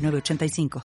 [0.00, 0.82] 906985.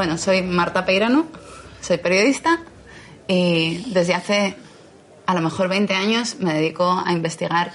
[0.00, 1.26] Bueno, soy Marta Peirano,
[1.82, 2.60] soy periodista
[3.28, 4.56] y desde hace
[5.26, 7.70] a lo mejor 20 años me dedico a investigar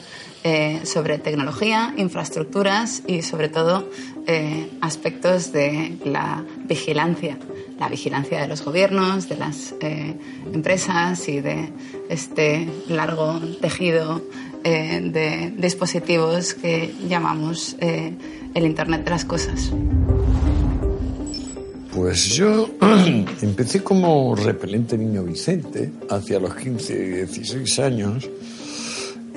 [0.48, 3.90] eh, sobre tecnología, infraestructuras y sobre todo
[4.28, 7.40] eh, aspectos de la vigilancia,
[7.80, 10.14] la vigilancia de los gobiernos, de las eh,
[10.54, 11.70] empresas y de
[12.10, 14.22] este largo tejido
[14.64, 19.72] de dispositivos que llamamos el Internet de las Cosas.
[21.92, 22.70] Pues yo
[23.42, 28.30] empecé como repelente niño Vicente hacia los 15, 16 años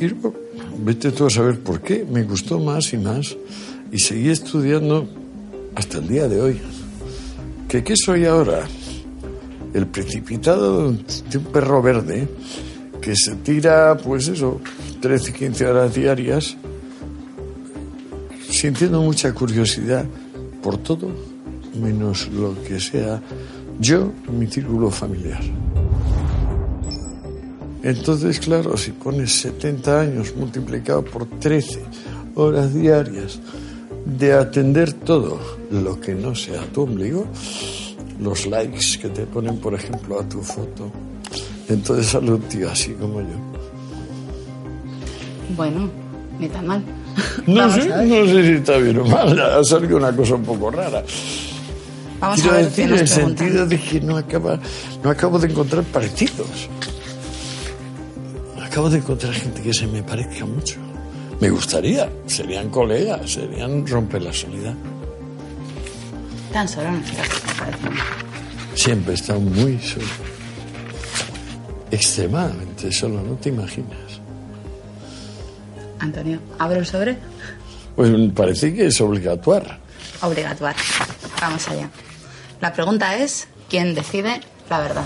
[0.00, 0.34] y luego,
[0.78, 3.36] vete tú a saber por qué, me gustó más y más
[3.90, 5.08] y seguí estudiando
[5.74, 6.60] hasta el día de hoy.
[7.68, 8.66] ¿Que qué soy ahora?
[9.74, 12.28] El precipitado de un perro verde
[13.00, 14.60] que se tira, pues eso,
[15.00, 16.56] 13, 15 horas diarias,
[18.50, 20.04] sintiendo mucha curiosidad
[20.62, 21.10] por todo
[21.80, 23.20] menos lo que sea
[23.78, 25.40] yo, mi círculo familiar.
[27.82, 31.80] Entonces, claro, si pones 70 años multiplicado por 13
[32.34, 33.38] horas diarias
[34.04, 35.38] de atender todo
[35.70, 37.26] lo que no sea tu ombligo,
[38.20, 40.90] los likes que te ponen, por ejemplo, a tu foto,
[41.68, 43.36] entonces sale un tío así como yo.
[45.56, 45.88] Bueno,
[46.38, 46.82] ni tan mal.
[47.46, 50.70] No sé, no sé si está bien o mal, ha salido una cosa un poco
[50.70, 51.02] rara.
[52.20, 53.36] Vamos Quiero a ver decir, el preguntan.
[53.38, 54.58] sentido de que no, acaba,
[55.02, 56.68] no acabo de encontrar parecidos.
[58.68, 60.76] Acabo de encontrar gente que se me parezca mucho.
[61.40, 64.74] Me gustaría, serían colegas, serían romper la soledad.
[66.52, 67.00] Tan solo no.
[68.74, 70.06] Siempre he estado muy solo.
[71.90, 74.20] Extremadamente solo, no te imaginas.
[75.98, 77.16] Antonio, ¿abro el sobre?
[77.96, 79.76] Pues parece que es obligatorio.
[80.20, 80.76] Obligatorio.
[81.40, 81.88] Vamos allá.
[82.60, 85.04] La pregunta es, ¿quién decide la verdad?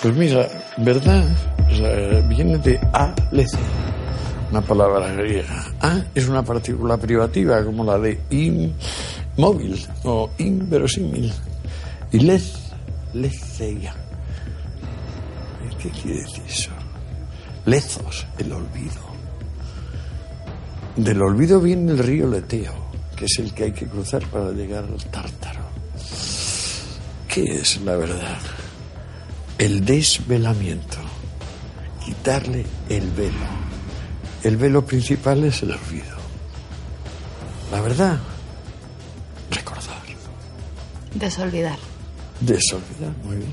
[0.00, 1.24] Pues mira, verdad
[1.78, 3.58] sea, viene de alece,
[4.50, 5.66] una palabra griega.
[5.80, 11.32] A es una partícula privativa como la de inmóvil o inverosímil.
[12.12, 12.54] Y lez,
[13.14, 13.94] leceia.
[15.80, 16.70] ¿Qué quiere decir eso?
[17.66, 19.08] Lezos, el olvido.
[20.96, 22.74] Del olvido viene el río Leteo,
[23.14, 25.60] que es el que hay que cruzar para llegar al Tártaro.
[27.28, 28.38] ¿Qué es la verdad?
[29.58, 30.98] El desvelamiento,
[32.04, 33.58] quitarle el velo.
[34.44, 36.16] El velo principal es el olvido.
[37.72, 38.18] La verdad,
[39.50, 39.98] recordar,
[41.14, 41.78] Desolvidar.
[42.40, 43.52] desolvidar, muy bien.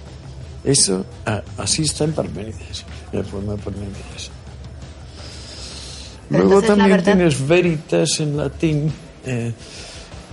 [0.63, 4.29] Eso, a- así está en Parménides, en el poema de Parménides.
[6.29, 8.93] Pero Luego entonces también verdad- tienes veritas en latín,
[9.25, 9.53] eh,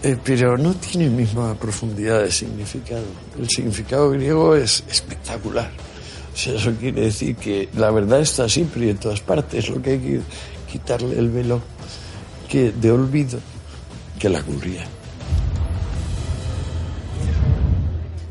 [0.03, 3.05] eh, pero no tiene misma profundidad de significado.
[3.39, 5.71] El significado griego es espectacular.
[6.33, 9.69] O sea, eso quiere decir que la verdad está siempre y en todas partes.
[9.69, 10.21] Lo que hay que
[10.71, 11.61] quitarle el velo
[12.49, 13.39] que de olvido
[14.19, 14.85] que la cubría.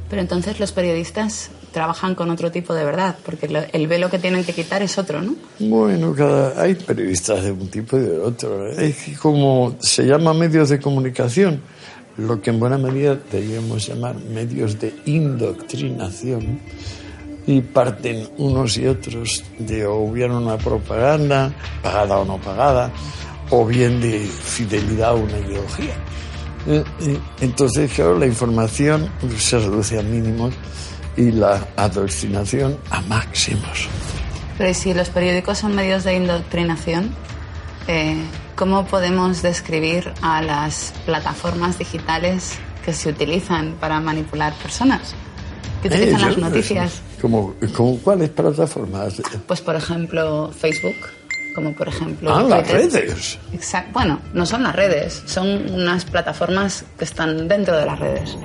[0.10, 4.44] Pero entonces los periodistas trabajan con otro tipo de verdad, porque el velo que tienen
[4.44, 5.36] que quitar es otro, ¿no?
[5.60, 8.68] Bueno, cada, hay periodistas de un tipo y de otro.
[8.68, 11.62] Es que como se llama medios de comunicación,
[12.18, 16.60] lo que en buena medida deberíamos llamar medios de indoctrinación,
[17.48, 21.52] y parten unos y otros de o bien una propaganda,
[21.82, 22.92] pagada o no pagada,
[23.50, 25.96] o bien de fidelidad a una ideología.
[26.68, 30.54] Eh, eh, Entonces, claro, la información se reduce a mínimos
[31.18, 33.88] y la adoctrinación a máximos.
[34.58, 37.14] Pero ¿y si los periódicos son medios de indoctrinación,
[37.88, 38.16] eh,
[38.56, 45.14] ¿cómo podemos describir a las plataformas digitales que se utilizan para manipular personas?
[45.82, 47.02] Que utilizan Eh, las yo- noticias.
[47.22, 47.54] Como,
[48.04, 49.22] cuáles plataformas?
[49.48, 50.96] Pues, por ejemplo, Facebook.
[51.54, 52.34] como por ejemplo...
[52.34, 53.38] Ah, las redes.
[53.52, 53.90] Exacto.
[53.92, 58.38] Bueno, no son las redes, son unas plataformas que están dentro de las redes.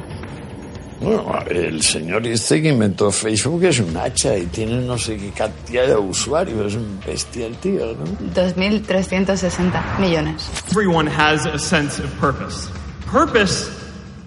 [1.01, 5.31] Bueno, el señor este que inventó Facebook es un hacha y tiene no sé qué
[5.31, 8.07] cantidad de usuarios, es un bestia el tío, ¿no?
[8.35, 10.51] 2.360 millones.
[10.71, 12.71] Everyone has a sense of purpose.
[13.07, 13.71] Purpose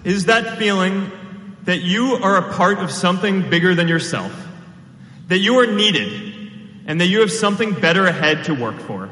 [0.04, 1.10] is that feeling
[1.64, 4.32] that you are a part of something bigger than yourself,
[5.28, 6.08] that you are needed,
[6.86, 9.10] and that you have something better ahead to work for.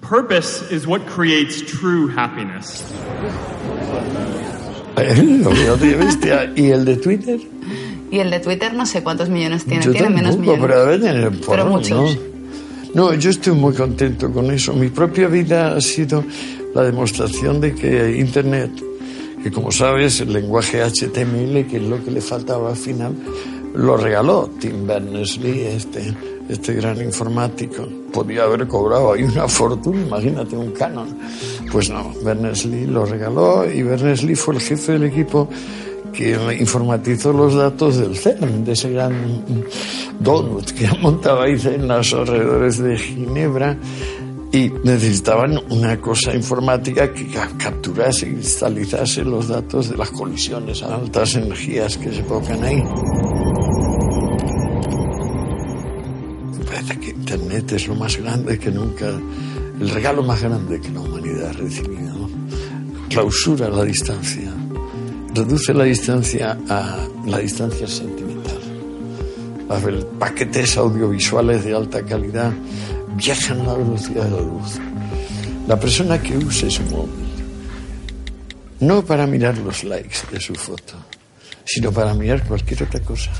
[0.00, 2.82] Purpose is what creates true happiness.
[5.98, 6.52] Bestia.
[6.54, 7.40] ¿Y el de Twitter?
[8.10, 10.76] Y el de Twitter no sé cuántos millones tiene, Yo tiene menos tampoco, millones.
[10.76, 12.18] pero debe tener Pero porrón, muchos.
[12.18, 12.32] ¿no?
[12.94, 14.74] No, yo estoy muy contento con eso.
[14.74, 16.22] Mi propia vida ha sido
[16.74, 18.70] la demostración de que Internet,
[19.42, 23.14] que como sabes, el lenguaje HTML, que es lo que le faltaba al final,
[23.74, 26.14] lo regaló Tim Berners-Lee, este,
[26.50, 27.88] este gran informático.
[28.12, 31.16] Podía haber cobrado ahí una fortuna, imagínate un canon.
[31.72, 35.48] Pues no, Berners-Lee lo regaló y Berners-Lee fue el jefe del equipo
[36.12, 39.14] que informatizó los datos del CERN, de ese gran
[40.20, 43.78] donut que montaba ahí en los alrededores de Ginebra
[44.52, 50.82] y necesitaban una cosa informática que ca- capturase y cristalizase los datos de las colisiones
[50.82, 52.84] a altas energías que se provocan ahí.
[56.58, 59.06] Me parece que Internet es lo más grande que nunca,
[59.80, 62.28] el regalo más grande que la humanidad ha recibido.
[63.08, 64.52] Clausura la distancia,
[65.34, 68.60] reduce la distancia a la distancia sentimental.
[69.68, 72.52] Los paquetes audiovisuales de alta calidad
[73.16, 74.78] viajan a la velocidad de la luz.
[75.66, 77.28] La persona que use su móvil,
[78.80, 80.94] no para mirar los likes de su foto,
[81.64, 83.30] sino para mirar cualquier otra cosa,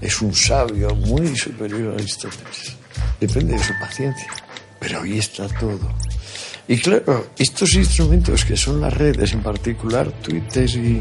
[0.00, 2.76] es un sabio muy superior a Aristóteles.
[3.20, 4.26] Depende de su paciencia,
[4.84, 5.90] pero ahí está todo.
[6.68, 11.00] Y claro, estos instrumentos que son las redes, en particular Twitter y,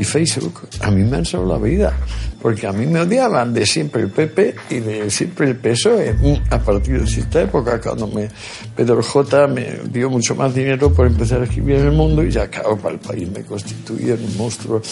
[0.00, 1.96] y Facebook, a mí me han salvado la vida.
[2.40, 6.40] Porque a mí me odiaban de siempre el PP y de siempre el PSOE.
[6.50, 8.28] A partir de cierta época, cuando me,
[8.74, 12.32] Pedro J me dio mucho más dinero por empezar a escribir en el mundo y
[12.32, 14.82] ya, claro, para el país me constituía un monstruo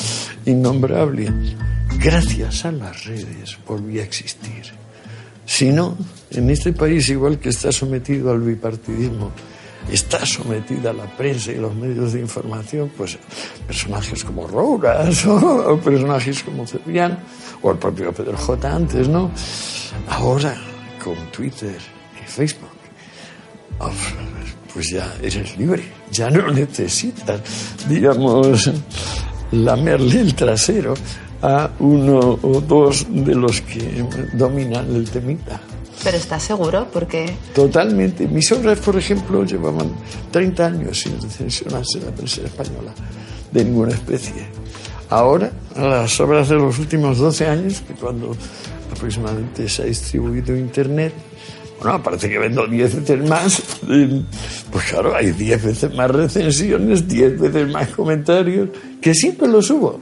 [0.46, 1.28] innombrable.
[1.98, 4.89] Gracias a las redes volví a existir.
[5.50, 5.96] Si no,
[6.30, 9.32] en este país, igual que está sometido al bipartidismo,
[9.90, 13.18] está sometida la prensa y los medios de información, pues
[13.66, 17.18] personajes como Rouras o, personajes como Cebrián
[17.62, 18.72] o el propio Pedro J.
[18.72, 19.32] antes, ¿no?
[20.08, 20.56] Ahora,
[21.02, 21.78] con Twitter
[22.22, 22.70] y Facebook,
[24.72, 25.82] pues ya eres libre,
[26.12, 27.40] ya no necesitas,
[27.88, 28.70] digamos,
[29.50, 30.94] lamerle el trasero
[31.42, 34.04] a uno o dos de los que
[34.34, 35.60] dominan el temita.
[36.02, 36.86] Pero ¿estás seguro?
[36.92, 38.26] Porque Totalmente.
[38.26, 39.92] Mis obras, por ejemplo, llevaban
[40.30, 42.92] 30 años sin recensionarse en la prensa española
[43.52, 44.46] de ninguna especie.
[45.10, 48.34] Ahora, las obras de los últimos 12 años, que cuando
[48.92, 51.12] aproximadamente se ha distribuido Internet,
[51.82, 53.62] bueno, parece que vendo 10 veces más,
[54.70, 58.68] pues claro, hay 10 veces más recensiones, 10 veces más comentarios,
[59.00, 59.98] que siempre los subo.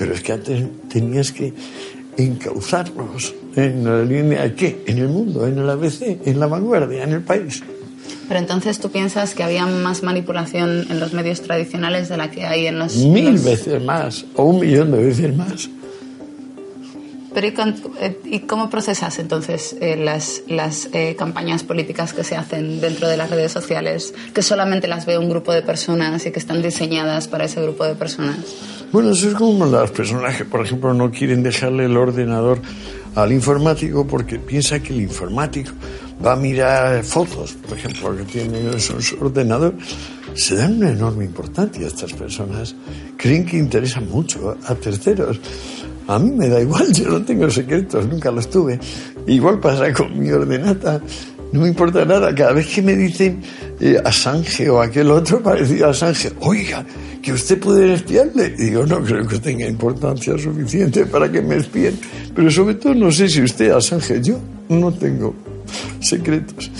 [0.00, 1.52] Pero es que antes tenías que
[2.16, 4.82] encauzarlos en la línea ¿qué?
[4.86, 7.62] En el mundo, en el ABC, en la vanguardia, en el país.
[8.26, 12.46] Pero entonces tú piensas que había más manipulación en los medios tradicionales de la que
[12.46, 12.96] hay en los...
[12.96, 15.68] Mil los- veces más, o un millón de veces más.
[17.34, 22.24] Pero ¿y, con- eh, ¿y cómo procesas entonces eh, las, las eh, campañas políticas que
[22.24, 26.26] se hacen dentro de las redes sociales, que solamente las ve un grupo de personas
[26.26, 28.38] y que están diseñadas para ese grupo de personas?
[28.92, 32.60] Bueno, eso es como las personas que, por ejemplo, no quieren dejarle el ordenador
[33.14, 35.70] al informático porque piensa que el informático
[36.24, 39.74] va a mirar fotos, por ejemplo, que tiene en su ordenador.
[40.34, 42.74] Se dan una enorme importancia a estas personas.
[43.16, 45.40] Creen que interesan mucho a terceros.
[46.08, 48.80] A mí me da igual, yo no tengo secretos, nunca los tuve.
[49.26, 51.00] Igual pasa con mi ordenata.
[51.52, 52.34] No me importa nada.
[52.34, 53.42] Cada vez que me dicen
[53.80, 56.84] eh, Assange o aquel otro parecido a Assange, oiga,
[57.22, 58.54] que usted puede espiarle.
[58.58, 61.98] Y digo, no creo que tenga importancia suficiente para que me espíen.
[62.34, 64.38] Pero sobre todo no sé si usted Assange, yo
[64.68, 65.34] no tengo
[66.00, 66.70] secretos.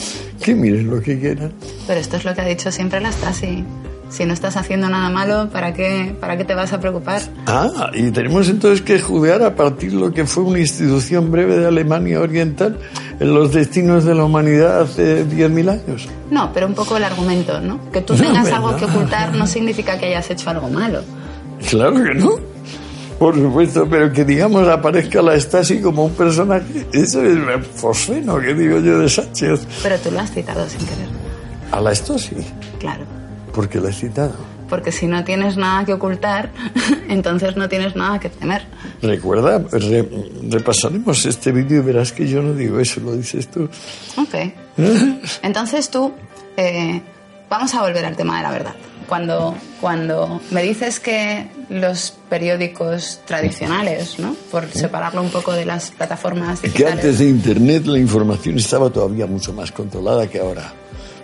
[0.41, 1.53] Que miren lo que quieran.
[1.87, 3.65] Pero esto es lo que ha dicho siempre la Stasi.
[4.11, 7.23] Si no estás haciendo nada malo, ¿para qué, ¿para qué te vas a preocupar?
[7.47, 11.57] Ah, y tenemos entonces que judear a partir de lo que fue una institución breve
[11.57, 12.76] de Alemania Oriental
[13.21, 16.09] en los destinos de la humanidad hace 10.000 años.
[16.31, 17.79] No, pero un poco el argumento, ¿no?
[17.93, 18.76] Que tú No, tengas algo no.
[18.79, 21.02] que ocultar no significa que hayas hecho algo malo.
[21.69, 22.31] Claro que no.
[23.19, 28.40] Por supuesto, pero que digamos aparezca la Stasi como un personaje, eso es el fosfeno
[28.40, 29.67] que digo yo de Sánchez.
[29.83, 31.07] Pero tú lo has citado sin querer.
[31.71, 32.35] A la Stasi,
[32.81, 33.05] Claro.
[33.52, 34.35] Porque la he citado.
[34.69, 36.50] Porque si no tienes nada que ocultar,
[37.09, 38.62] entonces no tienes nada que temer.
[39.02, 40.09] Recuerda, re-
[40.49, 43.69] repasaremos este vídeo y verás que yo no digo eso, lo dices tú.
[44.16, 44.35] Ok.
[45.42, 46.12] Entonces tú,
[46.57, 47.02] eh,
[47.49, 48.75] vamos a volver al tema de la verdad.
[49.09, 54.37] Cuando, cuando me dices que los periódicos tradicionales, ¿no?
[54.52, 58.88] por separarlo un poco de las plataformas Que digitales, antes de Internet la información estaba
[58.90, 60.73] todavía mucho más controlada que ahora.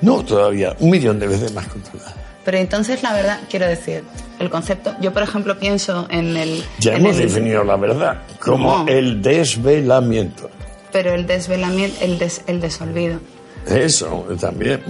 [0.01, 2.15] No, todavía, un millón de veces más controlada.
[2.45, 4.05] pero entonces la verdad, quiero decir,
[4.39, 6.63] el concepto, yo por ejemplo pienso en el...
[6.79, 8.89] Ya en hemos el- definido la verdad como No.
[8.89, 10.51] el desvelamiento.
[10.93, 13.19] Pero el desvelamiento, el, des- el desolvido.
[13.67, 14.81] Eso también.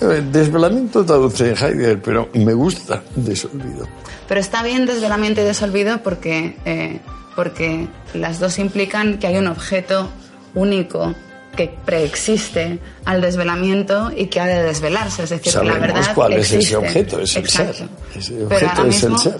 [0.00, 3.86] Eh, Desvelamiento traduce Heidegger, pero me gusta desolvido.
[4.26, 7.00] Pero está bien desvelamiento y desolvido porque, eh,
[7.36, 10.08] porque las dos implican que hay un objeto
[10.54, 11.14] único
[11.54, 15.24] que preexiste al desvelamiento y que ha de desvelarse.
[15.24, 16.76] Es decir, que la Sabemos verdad cuál es ese existe.
[16.76, 17.72] objeto, es el Exacto.
[17.74, 17.88] ser.
[18.16, 19.36] Ese objeto es el ser.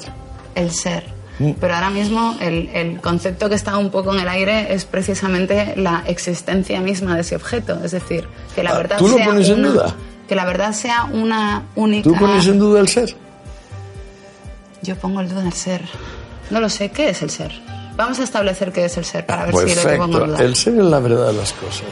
[0.54, 1.04] El ser.
[1.38, 1.50] Mm.
[1.60, 5.74] Pero ahora mismo el, el concepto que está un poco en el aire es precisamente
[5.76, 7.78] la existencia misma de ese objeto.
[7.84, 9.94] Es decir, que la Ah, verdad ¿tú lo sea pones en una- duda?
[10.28, 12.04] Que la verdad sea una única...
[12.08, 13.14] ¿Tú pones en duda el ser?
[14.82, 15.82] Yo pongo el duda el ser.
[16.50, 17.52] No lo sé, ¿qué es el ser?
[17.96, 20.26] Vamos a establecer qué es el ser para ver Pues si lo pongo en Perfecto.
[20.36, 20.44] duda.
[20.44, 21.88] El ser es la verdad de las cosas.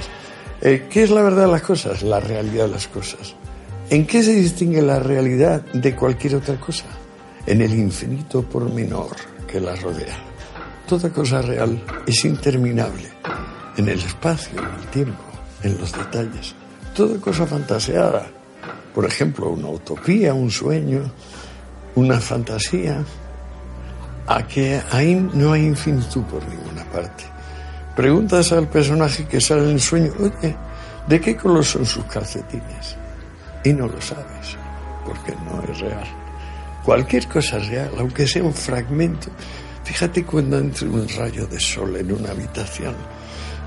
[0.61, 2.02] Eh, ¿Qué es la verdad de las cosas?
[2.02, 3.35] La realidad de las cosas.
[3.90, 6.85] ¿En qué se distingue la realidad de cualquier otra cosa?
[7.47, 9.11] En el infinito pormenor
[9.47, 10.16] que la rodea.
[10.88, 13.11] Toda cosa real es interminable.
[13.76, 15.23] En el espacio, en el tiempo,
[15.62, 16.54] en los detalles.
[16.94, 18.26] Toda cosa fantaseada.
[18.94, 21.11] Por ejemplo, una utopía, un sueño,
[21.94, 23.02] una fantasía,
[24.26, 27.25] a que ahí no hay infinitud por ninguna parte.
[27.97, 30.57] Preguntas al personaje que sale en el sueño, oye,
[31.07, 32.97] ¿de qué color son sus calcetines?
[33.64, 34.57] Y no lo sabes,
[35.05, 36.07] porque no es real.
[36.85, 39.29] Cualquier cosa es real, aunque sea un fragmento.
[39.85, 42.95] Fíjate cuando entra un rayo de sol en una habitación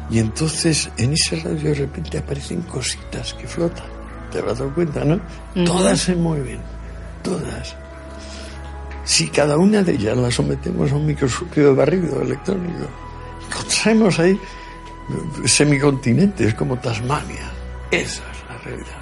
[0.09, 3.87] y entonces en ese rayo de repente aparecen cositas que flotan.
[4.31, 5.19] ¿Te has dado cuenta, no?
[5.65, 6.59] Todas se mueven,
[7.23, 7.75] todas.
[9.05, 12.87] Si cada una de ellas la sometemos a un microscopio de barrido electrónico,
[13.47, 14.39] encontraremos ahí
[15.45, 17.51] semicontinentes como Tasmania.
[17.91, 19.01] Esa es la realidad,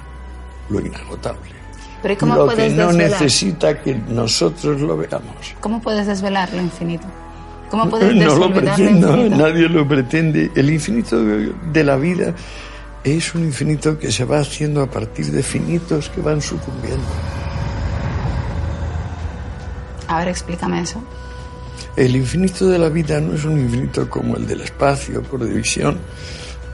[0.68, 1.54] lo inagotable.
[2.02, 2.94] Pero ¿y cómo lo que no desvelar?
[2.94, 5.54] necesita que nosotros lo veamos.
[5.60, 7.06] ¿Cómo puedes desvelar lo infinito?
[7.70, 10.50] ¿Cómo puedes No lo pretendo, nadie lo pretende.
[10.54, 12.34] El infinito de la vida
[13.02, 17.08] es un infinito que se va haciendo a partir de finitos que van sucumbiendo.
[20.08, 21.02] A ver, explícame eso.
[21.96, 25.98] El infinito de la vida no es un infinito como el del espacio por división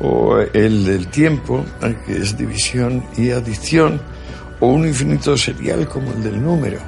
[0.00, 1.64] o el del tiempo,
[2.06, 4.00] que es división y adición,
[4.60, 6.78] o un infinito serial como el del número.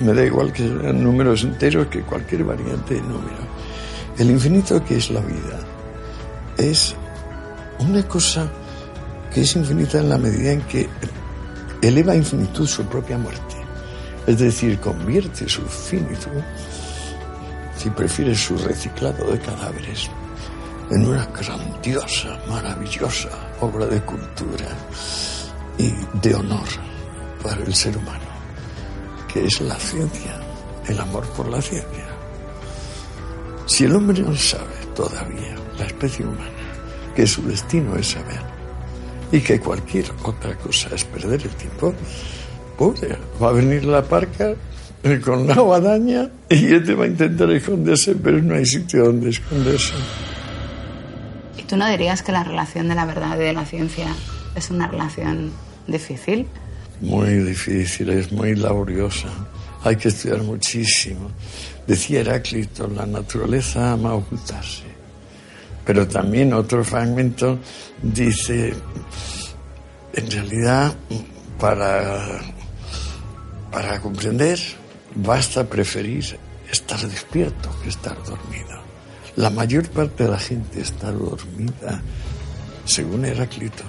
[0.00, 3.48] Me da igual que sean números enteros que cualquier variante de número.
[4.18, 5.58] El infinito que es la vida
[6.56, 6.94] es
[7.78, 8.50] una cosa
[9.32, 10.88] que es infinita en la medida en que
[11.82, 13.57] eleva a infinitud su propia muerte.
[14.28, 16.42] Es decir, convierte su finitud
[17.78, 20.10] si prefieres su reciclado de cadáveres,
[20.90, 23.30] en una grandiosa, maravillosa
[23.62, 24.68] obra de cultura
[25.78, 26.68] y de honor
[27.42, 28.28] para el ser humano,
[29.32, 30.38] que es la ciencia,
[30.86, 32.08] el amor por la ciencia.
[33.64, 36.68] Si el hombre no sabe todavía, la especie humana,
[37.16, 38.42] que su destino es saber
[39.32, 41.94] y que cualquier otra cosa es perder el tiempo,
[42.78, 44.54] pobre, va a venir la parca
[45.02, 49.30] eh, con la guadaña y este va a intentar esconderse, pero no hay sitio donde
[49.30, 49.94] esconderse.
[51.58, 54.06] ¿Y tú no dirías que la relación de la verdad y de la ciencia
[54.54, 55.52] es una relación
[55.86, 56.46] difícil?
[57.00, 59.28] Muy difícil, es muy laboriosa.
[59.84, 61.30] Hay que estudiar muchísimo.
[61.86, 64.84] Decía Heráclito, la naturaleza ama ocultarse.
[65.84, 67.58] Pero también otro fragmento
[68.02, 68.74] dice,
[70.12, 70.94] en realidad,
[71.58, 72.40] para,
[73.70, 74.58] para comprender,
[75.14, 76.38] basta preferir
[76.70, 78.78] estar despierto que estar dormido.
[79.36, 82.02] La mayor parte de la gente está dormida,
[82.84, 83.84] según Heráclito,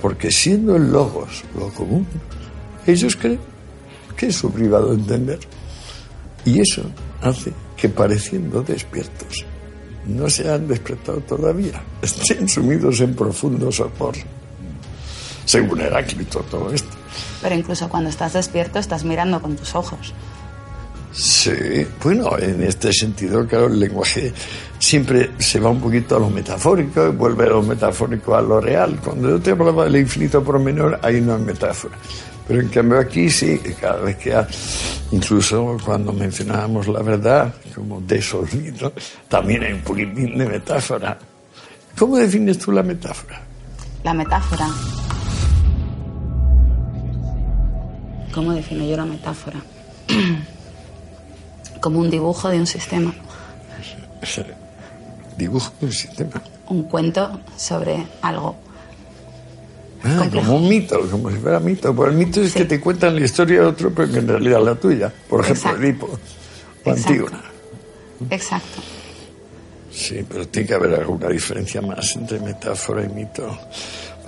[0.00, 2.06] porque siendo el logos lo común,
[2.86, 3.40] ellos creen
[4.16, 5.38] que es su privado entender.
[6.44, 6.82] Y eso
[7.20, 9.44] hace que pareciendo despiertos,
[10.06, 14.14] no se han despertado todavía, estén sumidos en profundo sopor.
[15.44, 16.97] Según Heráclito todo esto.
[17.42, 20.14] Pero incluso cuando estás despierto estás mirando con tus ojos.
[21.12, 24.32] Sí, bueno, en este sentido, claro, el lenguaje
[24.78, 28.60] siempre se va un poquito a lo metafórico y vuelve a lo metafórico a lo
[28.60, 29.00] real.
[29.02, 31.96] Cuando yo te hablaba del infinito por menor, ahí no es metáfora.
[32.46, 34.34] Pero en cambio aquí sí, cada vez que,
[35.10, 38.92] incluso cuando mencionábamos la verdad, como desolvido,
[39.28, 41.18] también hay un poquitín de metáfora.
[41.98, 43.42] ¿Cómo defines tú la metáfora?
[44.04, 44.68] La metáfora.
[48.38, 49.60] ¿Cómo defino yo la metáfora?
[51.80, 53.12] Como un dibujo de un sistema.
[55.36, 56.40] Dibujo de un sistema.
[56.68, 58.54] Un cuento sobre algo.
[60.04, 61.92] Ah, como un mito, como si fuera mito.
[61.92, 64.60] Pues el mito es que te cuentan la historia de otro, pero que en realidad
[64.60, 65.12] es la tuya.
[65.28, 66.18] Por ejemplo, Edipo
[66.84, 67.42] o Antígona.
[68.30, 68.80] Exacto.
[69.90, 73.58] Sí, pero tiene que haber alguna diferencia más entre metáfora y mito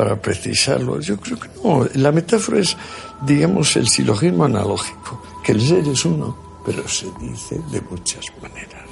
[0.00, 0.98] para precisarlo.
[0.98, 1.86] Yo creo que no.
[1.96, 2.74] La metáfora es,
[3.20, 8.84] digamos, el silogismo analógico, que el ser es uno, pero se dice de muchas maneras.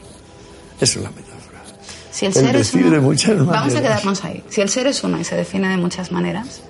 [0.79, 1.63] Esa es la metáfora.
[2.11, 3.49] Si el, ser es uno, de muchas maneras.
[3.49, 4.45] Vamos a quedarnos ahí.
[4.51, 6.61] Si el ser es uno y se define de muchas maneras,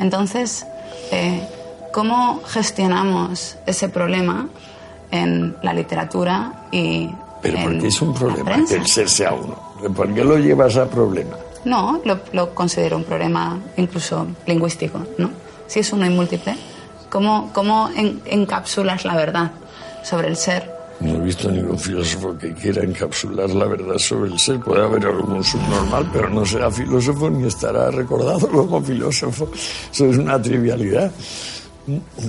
[0.00, 0.66] entonces,
[1.12, 1.46] eh,
[1.92, 4.48] ¿cómo gestionamos ese problema
[5.12, 7.08] en la literatura y
[7.40, 9.94] pero ¿por qué es un problema que el ser sea uno?
[9.94, 11.36] ¿Por qué lo llevas a problema?
[11.66, 12.00] No,
[12.32, 15.30] lo, considero un problema incluso lingüístico, ¿no?
[15.66, 16.56] Si es uno y múltiple,
[17.10, 17.90] ¿cómo, cómo
[18.24, 19.50] encapsulas la verdad
[20.04, 20.70] sobre el ser?
[21.00, 24.60] No he visto ningún filósofo que quiera encapsular la verdad sobre el ser.
[24.60, 29.50] Puede haber algún subnormal, pero no será filósofo ni estará recordado como filósofo.
[29.92, 31.10] Eso es una trivialidad.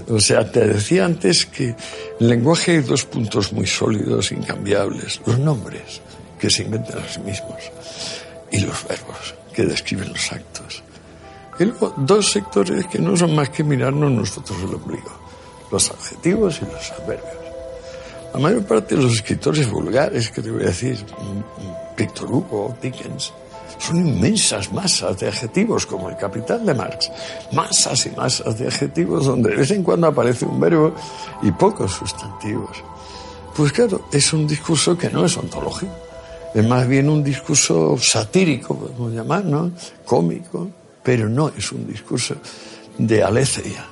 [0.10, 1.76] O sea, te decía antes que
[2.20, 5.22] el lenguaje hay dos puntos muy sólidos, incambiables.
[5.28, 6.02] Los nombres,
[6.40, 7.56] que se inventan a sí mismos,
[8.52, 10.84] y los verbos, que describen los actos.
[11.60, 15.12] Y luego dos sectores que no son más que mirarnos nosotros el ombligo,
[15.72, 17.38] los adjetivos y los adverbios.
[18.34, 21.04] La mayor parte de los escritores vulgares, que te voy a decir,
[21.98, 23.34] Victor Hugo, Dickens,
[23.80, 27.12] son inmensas masas de adjetivos, como el capital de Marx.
[27.52, 30.94] Masas y masas de adjetivos donde de vez en cuando aparece un verbo
[31.42, 32.84] y pocos sustantivos.
[33.56, 36.07] Pues claro, es un discurso que no es ontológico.
[36.54, 39.72] Es más bien un discurso satírico, podemos llamar, ¿no?
[40.06, 40.70] Cómico,
[41.04, 42.36] pero no es un discurso
[42.98, 43.86] de aletheia.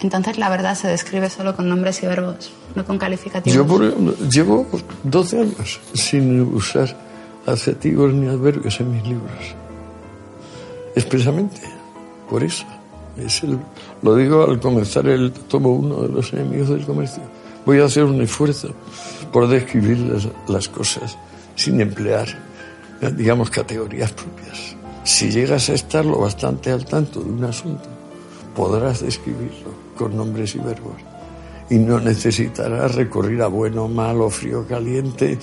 [0.00, 3.68] Entonces la verdad se describe solo con nombres y verbos, no con calificativos.
[3.68, 4.66] Yo llevo
[5.04, 6.96] 12 años sin usar
[7.46, 9.54] adjetivos ni adverbios en mis libros.
[10.94, 11.60] Expresamente,
[12.28, 12.64] por eso.
[13.18, 13.58] Es el,
[14.02, 17.22] lo digo al comenzar el tomo uno de los enemigos del comercio.
[17.70, 18.74] Voy a hacer un esfuerzo
[19.32, 19.96] por describir
[20.48, 21.16] las, cosas
[21.54, 22.26] sin emplear,
[23.16, 24.74] digamos, categorías propias.
[25.04, 27.88] Si llegas a estar lo bastante al tanto de un asunto,
[28.56, 30.96] podrás describirlo con nombres y verbos
[31.70, 35.38] y no necesitarás recurrir a bueno, malo, frío, caliente,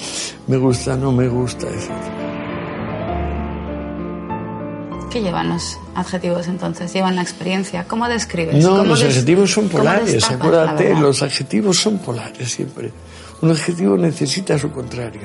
[0.47, 2.26] me gusta, no me gusta, etc.
[5.11, 6.91] ¿Qué llevan los adjetivos entonces?
[6.93, 7.85] ¿Llevan la experiencia?
[7.87, 8.63] ¿Cómo describes?
[8.63, 12.91] No, los adjetivos son polares, acuérdate, los adjetivos son polares siempre.
[13.41, 15.21] Un adjetivo necesita su contrario.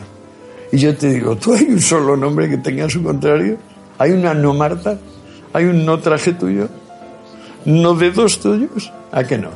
[0.70, 3.58] Y yo te digo, ¿tú hay un solo nombre que tenga su contrario?
[3.98, 4.98] ¿Hay una no Marta?
[5.52, 6.68] ¿Hay un no traje tuyo?
[7.64, 8.92] ¿No de dos tuyos?
[9.10, 9.50] ¿A qué no?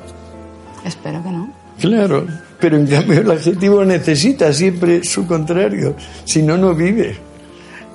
[0.85, 1.53] Espero que no.
[1.81, 2.27] Claro,
[2.61, 7.26] pero en cambio el adjetivo necesita siempre su contrario, si no, no vive.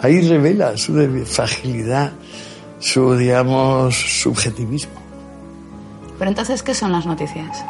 [0.01, 0.93] Ahí revela su
[1.25, 2.11] fragilidad,
[2.79, 4.99] su, digamos, subjetivismo.
[6.17, 7.63] Pero entonces, ¿qué son las noticias?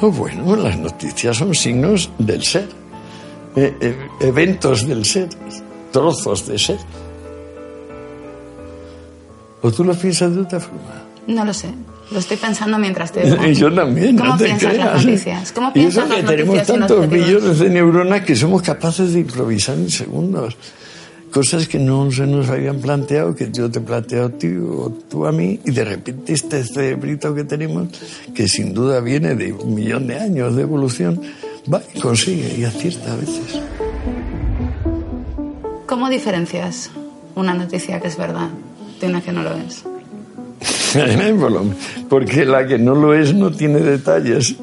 [0.00, 2.68] Oh, bueno, las noticias son signos del ser,
[3.56, 5.28] eh, eh, eventos del ser,
[5.92, 6.78] trozos de ser.
[9.62, 11.03] ¿O tú lo piensas de otra forma?
[11.26, 11.68] No lo sé.
[12.10, 13.36] Lo estoy pensando mientras te digo.
[13.46, 14.94] Y yo también, ¿Cómo no te piensas creas.
[14.94, 15.52] las noticias?
[15.52, 18.62] ¿Cómo y piensas eso que las tenemos y los tantos millones de neuronas que somos
[18.62, 20.56] capaces de improvisar en segundos.
[21.30, 24.96] Cosas que no se nos habían planteado, que yo te he planteado a ti o
[25.10, 27.88] tú a mí, y de repente este cerebrito que tenemos,
[28.32, 31.20] que sin duda viene de un millón de años de evolución,
[31.72, 33.60] va y consigue y acierta a veces.
[35.86, 36.90] ¿Cómo diferencias
[37.34, 38.50] una noticia que es verdad
[39.00, 39.84] de una que no lo es?
[42.08, 44.56] Porque la que no lo es no tiene detalles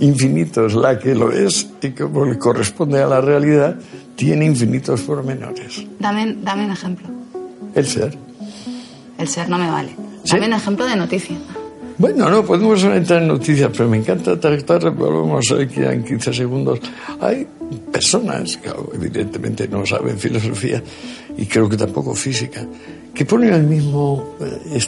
[0.00, 0.74] infinitos.
[0.74, 3.76] La que lo es, y como le corresponde a la realidad,
[4.16, 5.84] tiene infinitos pormenores.
[5.98, 7.08] Dame, dame un ejemplo.
[7.74, 8.16] El ser.
[9.18, 9.94] El ser no me vale.
[10.24, 10.34] ¿Sí?
[10.34, 11.36] Dame un ejemplo de noticia.
[12.00, 16.80] Bueno, no podemos entrar en noticias, pero me encanta tratar, volvemos aquí en 15 segundos.
[17.20, 17.46] Hay
[17.92, 20.82] personas, que evidentemente no saben filosofía
[21.36, 22.66] y creo que tampoco física,
[23.12, 24.80] que ponen el mismo, eh,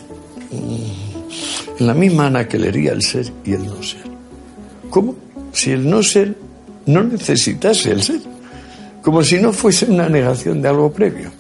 [0.53, 4.03] en la misma anaquelería el ser y el no ser.
[4.91, 5.15] ¿Cómo?
[5.53, 6.35] si el no ser
[6.87, 8.21] no necesitase el ser,
[9.03, 11.31] como si no fuese una negación de algo previo.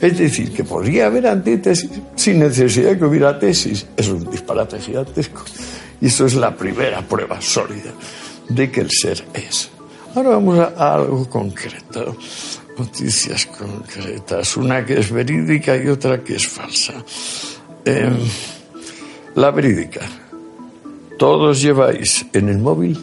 [0.00, 3.86] Es decir, que podría haber antítesis sin necesidad de que hubiera tesis.
[3.96, 5.42] Es un disparate gigantesco.
[6.00, 7.92] Y eso es la primera prueba sólida
[8.48, 9.70] de que el ser es.
[10.14, 12.16] Ahora vamos a, algo concreto.
[12.76, 14.56] Noticias concretas.
[14.56, 16.94] Una que es verídica y otra que es falsa.
[17.84, 18.18] Em,
[19.34, 20.00] la verídica.
[21.18, 22.98] Todos lleváis en el móvil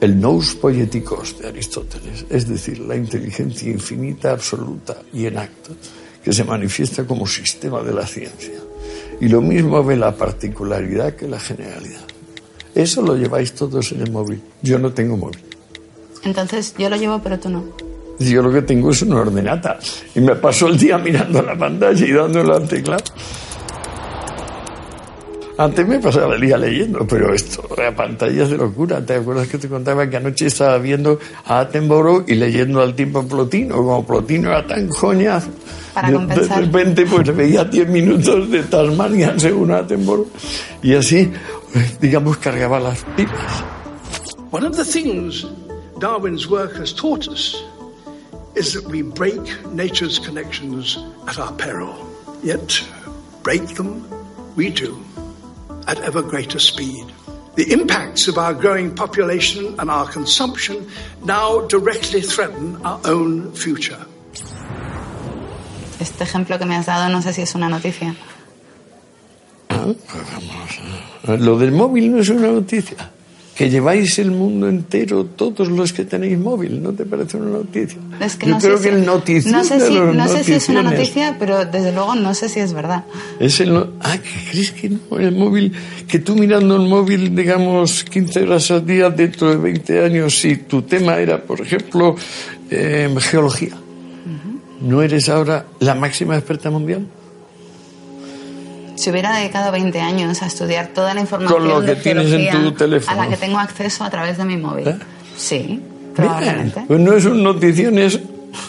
[0.00, 5.72] el nous poieticos de Aristóteles, es decir, la inteligencia infinita, absoluta y en acto,
[6.22, 8.52] que se manifiesta como sistema de la ciencia.
[9.20, 12.04] Y lo mismo ve la particularidad que la generalidad.
[12.74, 14.42] Eso lo lleváis todos en el móvil.
[14.60, 15.40] Yo no tengo móvil.
[16.24, 17.64] Entonces yo lo llevo, pero tú no.
[18.18, 19.78] Yo lo que tengo es una ordenata
[20.14, 23.04] y me paso el día mirando la pantalla y dándole al teclado.
[25.56, 29.04] Antes me pasaba el día leyendo, pero esto, la pantalla es de locura.
[29.06, 33.22] ¿Te acuerdas que te contaba que anoche estaba viendo a Attenborough y leyendo al tiempo
[33.22, 33.76] Plotino?
[33.76, 35.50] Como Plotino era tan coñazo.
[35.94, 36.58] Para compensar.
[36.58, 40.26] De repente pues veía 10 minutos de Tasmania según Attenborough
[40.82, 41.30] y así,
[42.00, 43.62] digamos, cargaba las pipas.
[44.50, 45.46] One of the things
[46.00, 47.62] Darwin's work has taught us
[48.56, 49.40] is that we break
[49.72, 51.94] nature's connections at our peril.
[52.42, 52.82] Yet,
[53.44, 54.04] break them
[54.56, 54.98] we do
[55.86, 57.04] at ever greater speed.
[57.56, 60.88] The impacts of our growing population and our consumption
[61.24, 64.04] now directly threaten our own future.
[66.00, 68.14] Este ejemplo que me has dado no sé si es una noticia.
[69.70, 71.40] Ah, pues vamos.
[71.40, 73.10] Lo del móvil no es una noticia.
[73.54, 77.98] Que lleváis el mundo entero todos los que tenéis móvil, ¿no te parece una noticia?
[78.20, 79.06] Es que Yo no creo sé que si, el
[79.52, 82.48] no sé, si, los no sé si es una noticia, pero desde luego no sé
[82.48, 83.04] si es verdad.
[83.38, 85.18] Es el ah, ¿qué crees que no?
[85.18, 85.72] El móvil,
[86.08, 90.56] que tú mirando el móvil, digamos, 15 horas al día, dentro de 20 años, si
[90.56, 92.16] tu tema era, por ejemplo,
[92.70, 93.76] eh, geología,
[94.80, 97.06] ¿no eres ahora la máxima experta mundial?
[98.94, 102.32] Si hubiera dedicado 20 años a estudiar toda la información Con lo de que tienes
[102.32, 103.20] en tu teléfono.
[103.20, 104.88] a la que tengo acceso a través de mi móvil.
[104.88, 104.98] ¿Eh?
[105.36, 105.82] Sí,
[106.14, 106.74] probablemente.
[106.76, 108.20] Bien, pues no es un notición eso.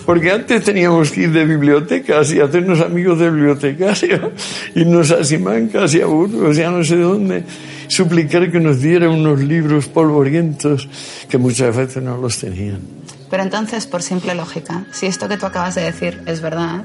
[0.06, 4.32] Porque antes teníamos que ir de bibliotecas y hacernos amigos de bibliotecarios,
[4.74, 7.44] irnos a Simancas y a Burgos, ya no sé dónde,
[7.88, 10.90] suplicar que nos diera unos libros polvorientos
[11.30, 12.80] que muchas veces no los tenían.
[13.30, 16.84] Pero entonces, por simple lógica, si esto que tú acabas de decir es verdad,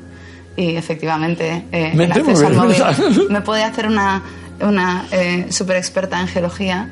[0.61, 2.77] y efectivamente eh, Me el acceso al móvil
[3.31, 4.23] me puede hacer una,
[4.61, 6.89] una eh, super experta en geología.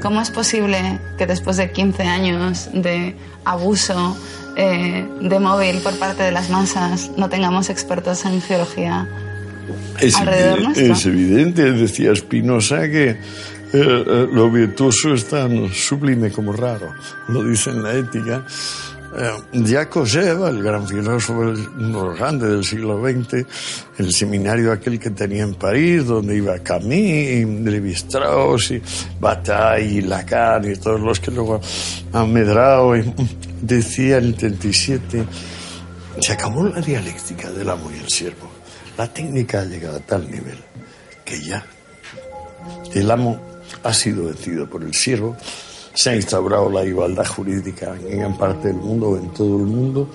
[0.00, 4.16] ¿cómo es posible que después de 15 años de abuso
[4.56, 9.08] eh, de móvil por parte de las masas no tengamos expertos en geología?
[10.00, 10.92] Es, Alrededor evide- nuestro.
[10.92, 13.16] es evidente, decía Spinoza, que eh,
[13.72, 16.94] eh, lo virtuoso es tan sublime como raro,
[17.28, 18.44] lo dice en la ética.
[19.14, 23.44] Eh, Jacques Eva, el gran filósofo, el- uno de los grandes del siglo XX,
[23.98, 28.82] el seminario aquel que tenía en París, donde iba Camus, y Levi-Strauss, y
[29.20, 31.60] Bataille, Lacan, y todos los que luego
[32.12, 33.12] han medrado, y
[33.60, 35.24] decía en el 37,
[36.18, 38.50] se acabó la dialéctica del amo y el siervo.
[38.96, 40.56] La técnica ha llegado a tal nivel
[41.24, 41.64] que ya
[42.94, 43.40] el amo
[43.82, 45.36] ha sido vencido por el siervo,
[45.94, 50.08] se ha instaurado la igualdad jurídica en gran parte del mundo en todo el mundo.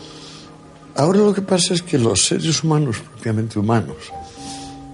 [0.95, 3.97] Ahora lo que pasa es que los seres humanos, propiamente humanos,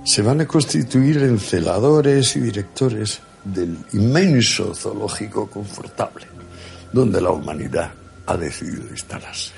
[0.03, 6.25] se van a constituir en celadores y directores del inmenso zoológico confortable,
[6.91, 7.91] donde la humanidad
[8.25, 9.51] ha decidido instalarse.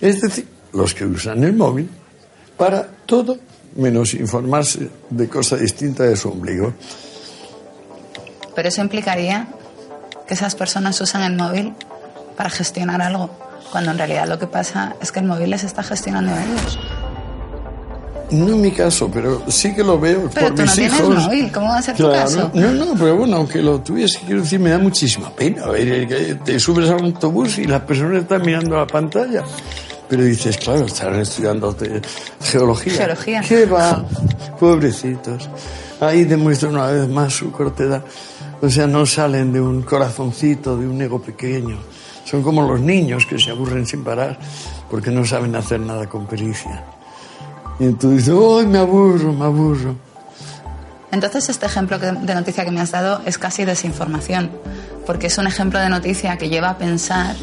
[0.00, 1.88] Es decir, los que usan el móvil
[2.56, 3.38] para todo
[3.76, 6.74] menos informarse de cosa distinta de su ombligo.
[8.54, 9.48] Pero eso implicaría
[10.32, 11.74] que esas personas usan el móvil
[12.38, 13.28] para gestionar algo,
[13.70, 16.78] cuando en realidad lo que pasa es que el móvil les está gestionando a ellos.
[18.30, 20.98] No en mi caso, pero sí que lo veo Pero por tú no mis tienes
[20.98, 21.26] hijos.
[21.26, 22.50] móvil, ¿cómo va a ser tu caso?
[22.54, 25.66] No, no, pero bueno, aunque lo tuviese, quiero decir, me da muchísima pena
[26.42, 29.42] te subes a un autobús y las personas están mirando la pantalla.
[30.08, 31.76] Pero dices, claro, están estudiando
[32.40, 32.94] geología.
[32.94, 33.42] Geología.
[33.46, 34.02] ¿Qué va?
[34.58, 35.50] Pobrecitos.
[36.00, 38.02] Ahí demuestran una vez más su cortedad.
[38.62, 41.76] O sea, no salen de un corazoncito, de un ego pequeño.
[42.24, 44.38] Son como los niños que se aburren sin parar
[44.88, 46.84] porque no saben hacer nada con pericia.
[47.80, 49.96] Y entonces ¡ay, me aburro, me aburro!
[51.10, 54.50] Entonces este ejemplo de noticia que me has dado es casi desinformación,
[55.04, 57.34] porque es un ejemplo de noticia que lleva a pensar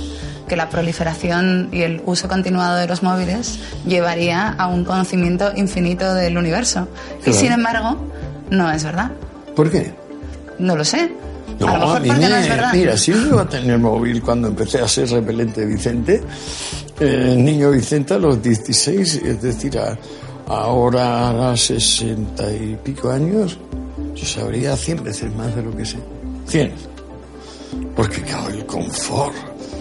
[0.47, 6.15] que la proliferación y el uso continuado de los móviles llevaría a un conocimiento infinito
[6.15, 6.87] del universo.
[7.19, 7.39] Y Claro.
[7.39, 7.97] sin embargo,
[8.49, 9.11] no es verdad.
[9.55, 9.93] ¿Por qué?
[10.59, 11.11] No lo sé.
[11.59, 12.73] No, a lo mejor a mí no me- es verdad.
[12.73, 16.21] Mira, si yo iba a tener móvil cuando empecé a ser repelente Vicente,
[16.99, 19.97] eh, niño Vicente a los 16, es decir, a-
[20.47, 23.57] ahora a 60 y pico años,
[24.15, 25.97] yo sabría 100 veces más de lo que sé.
[26.47, 26.71] 100.
[27.95, 29.35] Porque, claro, el confort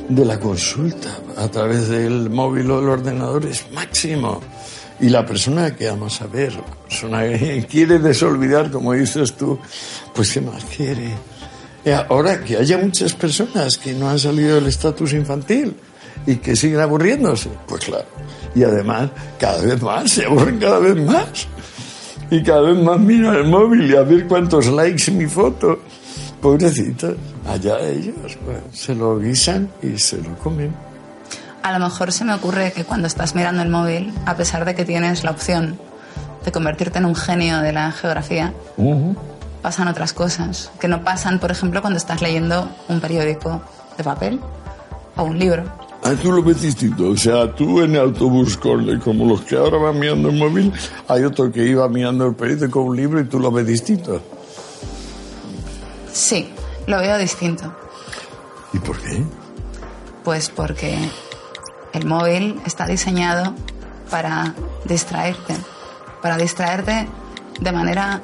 [0.08, 4.40] de la consulta a través del móvil o del ordenador es máximo.
[5.00, 9.58] Y la persona que vamos a ver, la persona que quiere desolvidar, como dices tú,
[10.14, 11.12] pues ¿qué más quiere?
[11.84, 15.74] Y ahora que haya muchas personas que no han salido del estatus infantil
[16.26, 18.06] y que siguen aburriéndose, pues claro.
[18.54, 21.46] Y además, cada vez más, se aburren cada vez más.
[22.30, 25.78] Y cada vez más miran el móvil y a ver cuántos likes mi foto.
[26.42, 27.14] Pobrecitos,
[27.46, 30.87] allá ellos, pues, se lo guisan y se lo comen.
[31.68, 34.74] A lo mejor se me ocurre que cuando estás mirando el móvil, a pesar de
[34.74, 35.78] que tienes la opción
[36.42, 38.54] de convertirte en un genio de la geografía,
[39.60, 43.60] pasan otras cosas que no pasan, por ejemplo, cuando estás leyendo un periódico
[43.98, 44.40] de papel
[45.14, 45.64] o un libro.
[46.04, 47.10] Ah, tú lo ves distinto.
[47.10, 50.72] O sea, tú en el autobús, con, como los que ahora van mirando el móvil,
[51.06, 54.22] hay otro que iba mirando el periódico, un libro, y tú lo ves distinto.
[56.10, 56.48] Sí,
[56.86, 57.76] lo veo distinto.
[58.72, 59.22] ¿Y por qué?
[60.24, 61.10] Pues porque
[61.92, 63.54] el móvil está diseñado
[64.10, 65.54] para distraerte,
[66.22, 67.08] para distraerte
[67.60, 68.22] de manera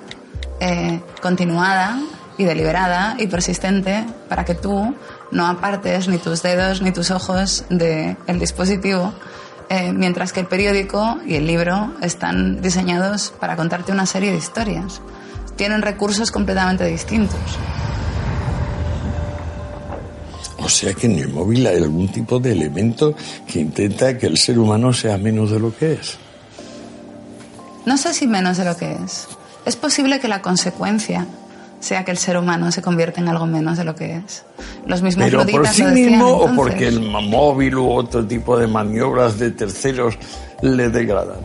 [0.60, 1.98] eh, continuada
[2.38, 4.94] y deliberada y persistente para que tú
[5.30, 9.12] no apartes ni tus dedos ni tus ojos del dispositivo,
[9.68, 14.38] eh, mientras que el periódico y el libro están diseñados para contarte una serie de
[14.38, 15.00] historias.
[15.56, 17.38] Tienen recursos completamente distintos.
[20.64, 23.14] O sea que en el móvil hay algún tipo de elemento
[23.46, 26.16] que intenta que el ser humano sea menos de lo que es.
[27.84, 29.28] No sé si menos de lo que es.
[29.66, 31.26] Es posible que la consecuencia
[31.80, 34.44] sea que el ser humano se convierta en algo menos de lo que es.
[34.86, 36.56] Los mismos Pero por sí mismo o entonces.
[36.56, 40.14] porque el móvil u otro tipo de maniobras de terceros
[40.62, 41.40] le degradan.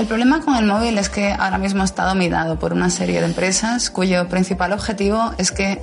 [0.00, 3.26] El problema con el móvil es que ahora mismo está dominado por una serie de
[3.26, 5.80] empresas cuyo principal objetivo es que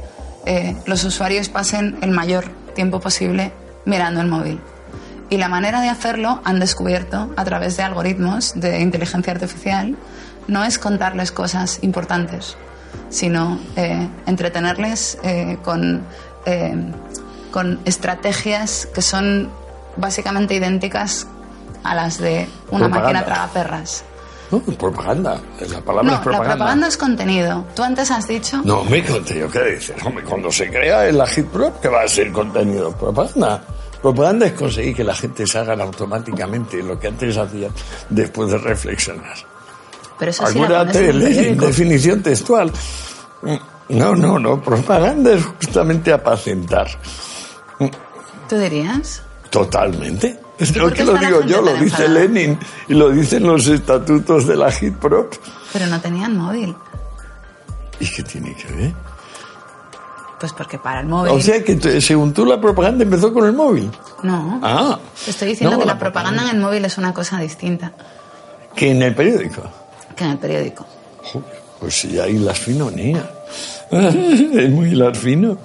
[0.50, 3.52] eh, los usuarios pasen el mayor tiempo posible
[3.86, 4.60] mirando el móvil.
[5.30, 9.96] Y la manera de hacerlo han descubierto a través de algoritmos de inteligencia artificial
[10.48, 12.58] no es contarles cosas importantes,
[13.10, 16.02] sino eh, entretenerles eh, con,
[17.52, 19.52] con estrategias que son
[19.98, 21.28] básicamente idénticas
[21.84, 23.00] a las de una Propaganda.
[23.00, 24.04] máquina tragaperras.
[24.52, 25.40] No, propaganda.
[25.72, 26.48] La palabra No, es propaganda.
[26.50, 27.66] la propaganda es contenido.
[27.76, 28.62] Tú antes has dicho...
[28.64, 29.96] No, me contenido, ¿qué dices?
[30.04, 32.92] Hombre, cuando se crea el Agitprop, ¿qué va a ser contenido?
[32.94, 33.62] Propaganda.
[34.02, 37.72] Propaganda es conseguir que la gente se haga automáticamente lo que antes hacían
[38.10, 39.36] después de reflexionar.
[40.18, 41.66] Pero eso sí Acuérdate, periódico.
[41.68, 42.72] definición textual.
[43.90, 44.62] No, no, no.
[44.62, 46.88] Propaganda es justamente apacentar.
[48.48, 49.22] ¿Tú dirías?
[49.50, 50.40] Totalmente.
[50.60, 52.10] Qué que lo digo yo, lo dice enfadada?
[52.10, 55.34] Lenin y lo dicen los estatutos de la Agitprop.
[55.72, 56.76] Pero no tenían móvil.
[58.00, 58.94] ¿Y qué tiene que ver?
[60.40, 61.32] Pues porque para el móvil...
[61.34, 63.90] O sea que según tú la propaganda empezó con el móvil.
[64.24, 64.60] no.
[64.64, 65.00] Ah.
[65.28, 67.92] Estoy diciendo No, que la, propaganda en el móvil es una cosa distinta
[68.76, 69.64] Que en el periódico.
[70.16, 70.86] que en el periódico.
[71.24, 73.30] Joder, Pues sí, ahí las finonía.
[73.92, 75.58] es muy hilar fino.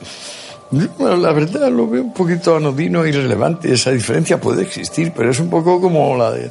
[0.98, 3.72] Bueno, la verdad lo veo un poquito anodino e irrelevante.
[3.72, 6.50] Esa diferencia puede existir, pero es un poco como la, de-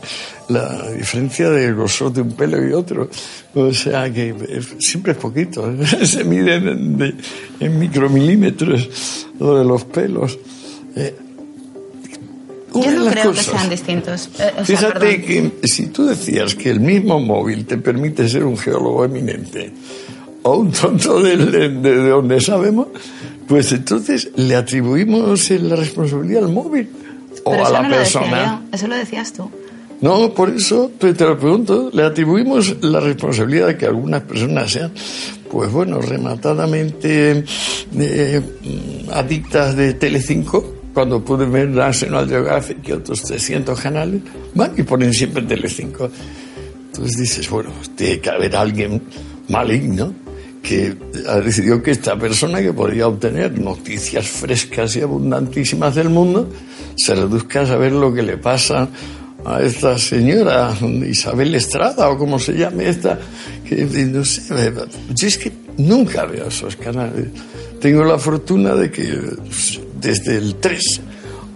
[0.50, 3.10] la diferencia del grosor de un pelo y otro.
[3.56, 5.74] O sea que es- siempre es poquito.
[6.04, 7.16] Se miden en, de-
[7.60, 10.38] en micromilímetros lo de los pelos.
[10.96, 11.16] Eh,
[12.74, 14.30] Yo no creo que cosas- sean distintos.
[14.40, 15.52] Eh, o sea, Fíjate perdón.
[15.62, 19.72] que si tú decías que el mismo móvil te permite ser un geólogo eminente
[20.44, 22.88] o un tonto de, de- de donde sabemos,
[23.48, 26.90] pues entonces le atribuimos la responsabilidad al móvil
[27.44, 28.62] o Pero a eso la no lo persona.
[28.62, 29.50] yo, eso lo decías tú.
[30.02, 34.70] No, por eso te, te lo pregunto, le atribuimos la responsabilidad de que algunas personas
[34.72, 34.92] sean,
[35.50, 37.46] pues bueno, rematadamente
[37.98, 38.42] eh,
[39.14, 44.22] adictas de Telecinco, cuando pueden ver National Geographic y otros 300 canales,
[44.54, 46.10] van y ponen siempre Telecinco.
[46.88, 49.02] Entonces dices, bueno, tiene que haber alguien
[49.48, 50.14] maligno
[50.64, 50.96] que
[51.28, 56.50] ha decidido que esta persona que podría obtener noticias frescas y abundantísimas del mundo
[56.96, 58.88] se reduzca a saber lo que le pasa
[59.46, 60.74] a esta señora
[61.06, 63.20] Isabel Estrada o como se llame esta
[63.68, 64.42] que no sé
[65.14, 67.28] yo es que nunca veo esos canales.
[67.82, 69.20] Tengo la fortuna de que
[70.00, 71.02] desde el 3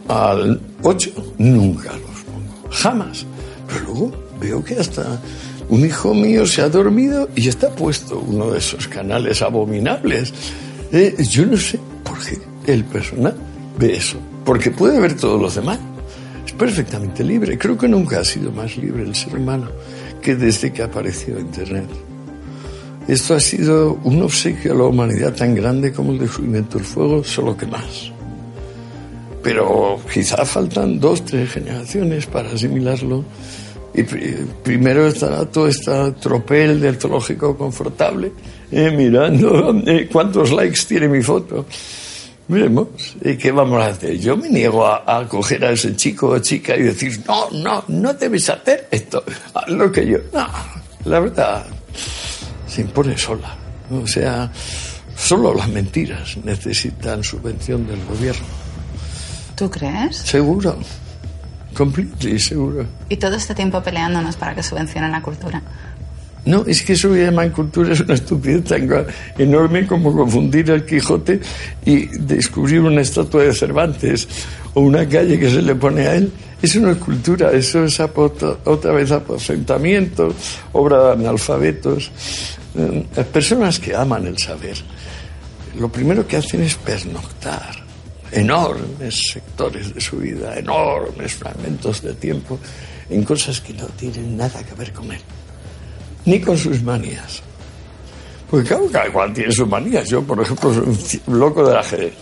[0.10, 2.70] al 8 nunca los pongo.
[2.72, 3.26] Jamás.
[3.68, 5.22] Pero luego veo que hasta
[5.70, 10.34] un hijo mío se ha dormido y está puesto uno de esos canales abominables.
[10.92, 12.38] Eh, yo no sé por qué
[12.72, 13.36] el personal
[13.78, 15.80] ve eso, porque puede ver todos los demás.
[16.46, 17.58] Es perfectamente libre.
[17.58, 19.68] Creo que nunca ha sido más libre el ser humano
[20.22, 21.90] que desde que apareció Internet.
[23.08, 27.24] Esto ha sido un obsequio a la humanidad tan grande como el descubrimiento del fuego,
[27.24, 28.12] solo que más.
[29.42, 33.24] Pero quizá faltan dos, tres generaciones para asimilarlo.
[33.98, 38.32] Y primero estará todo este tropel del zoológico confortable,
[38.72, 41.66] eh, mirando eh, cuántos likes tiene mi foto.
[42.48, 42.90] Miremos,
[43.26, 44.20] ¿y qué vamos a hacer?
[44.20, 47.84] Yo me niego a, a, coger a ese chico o chica y decir, no, no,
[47.88, 49.24] no debes hacer esto,
[49.56, 50.20] haz lo que yo.
[50.32, 50.48] No,
[51.06, 51.66] la verdad,
[52.68, 53.58] se impone sola.
[53.90, 54.52] O sea,
[55.16, 58.46] solo las mentiras necesitan subvención del gobierno.
[59.56, 60.18] ¿Tú crees?
[60.18, 60.78] Seguro.
[61.78, 62.88] Completely seguro.
[63.08, 65.62] Y todo este tiempo peleándonos para que subvencionen la cultura.
[66.46, 68.90] No, es que eso que llaman cultura es una estupidez tan
[69.38, 71.40] enorme como confundir el Quijote
[71.86, 74.28] y descubrir una estatua de Cervantes
[74.74, 76.32] o una calle que se le pone a él.
[76.62, 80.34] Eso no es cultura, eso es otra vez aposentamiento,
[80.74, 82.10] obra de analfabetos.
[83.16, 84.78] Las personas que aman el saber,
[85.78, 87.87] lo primero que hacen es pernoctar
[88.38, 92.60] enormes sectores de su vida, enormes fragmentos de tiempo,
[93.10, 95.22] en cosas que no tienen nada que ver con él,
[96.26, 97.42] ni con sus manías.
[98.50, 100.08] Porque claro, cada cual tiene sus manías.
[100.08, 102.14] Yo, por ejemplo, soy un loco del ajedrez.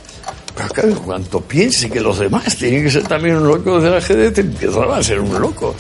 [0.56, 4.38] Pero claro, cuanto piense que los demás tienen que ser también un loco del ajedrez,
[4.40, 5.76] empiezo a ser un loco.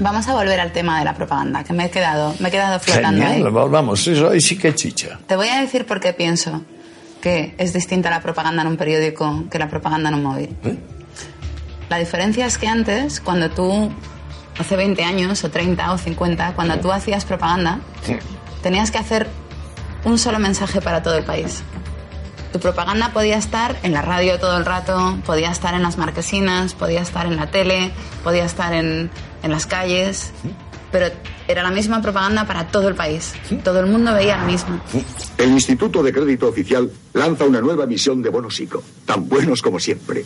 [0.00, 2.78] Vamos a volver al tema de la propaganda, que me he quedado, me he quedado
[2.78, 3.68] flotando Genial, ahí.
[3.68, 5.18] Vamos, eso ahí sí que chicha.
[5.26, 6.62] Te voy a decir por qué pienso
[7.20, 10.56] que es distinta la propaganda en un periódico que la propaganda en un móvil.
[10.64, 10.78] ¿Eh?
[11.88, 13.90] La diferencia es que antes, cuando tú,
[14.58, 17.80] hace 20 años, o 30 o 50, cuando tú hacías propaganda,
[18.62, 19.28] tenías que hacer
[20.04, 21.62] un solo mensaje para todo el país.
[22.52, 26.74] Tu propaganda podía estar en la radio todo el rato, podía estar en las marquesinas,
[26.74, 27.90] podía estar en la tele,
[28.24, 29.10] podía estar en,
[29.42, 30.32] en las calles,
[30.90, 31.06] pero
[31.46, 33.34] era la misma propaganda para todo el país.
[33.62, 34.82] Todo el mundo veía la misma.
[35.36, 39.78] El Instituto de Crédito Oficial lanza una nueva emisión de bonos ICO, tan buenos como
[39.78, 40.24] siempre.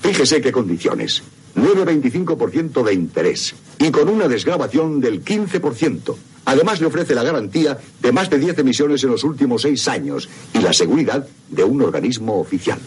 [0.00, 1.22] Fíjese qué condiciones.
[1.56, 6.14] 9,25% de interés y con una desgrabación del 15%.
[6.46, 10.28] Además le ofrece la garantía de más de 10 emisiones en los últimos 6 años
[10.52, 12.78] y la seguridad de un organismo oficial.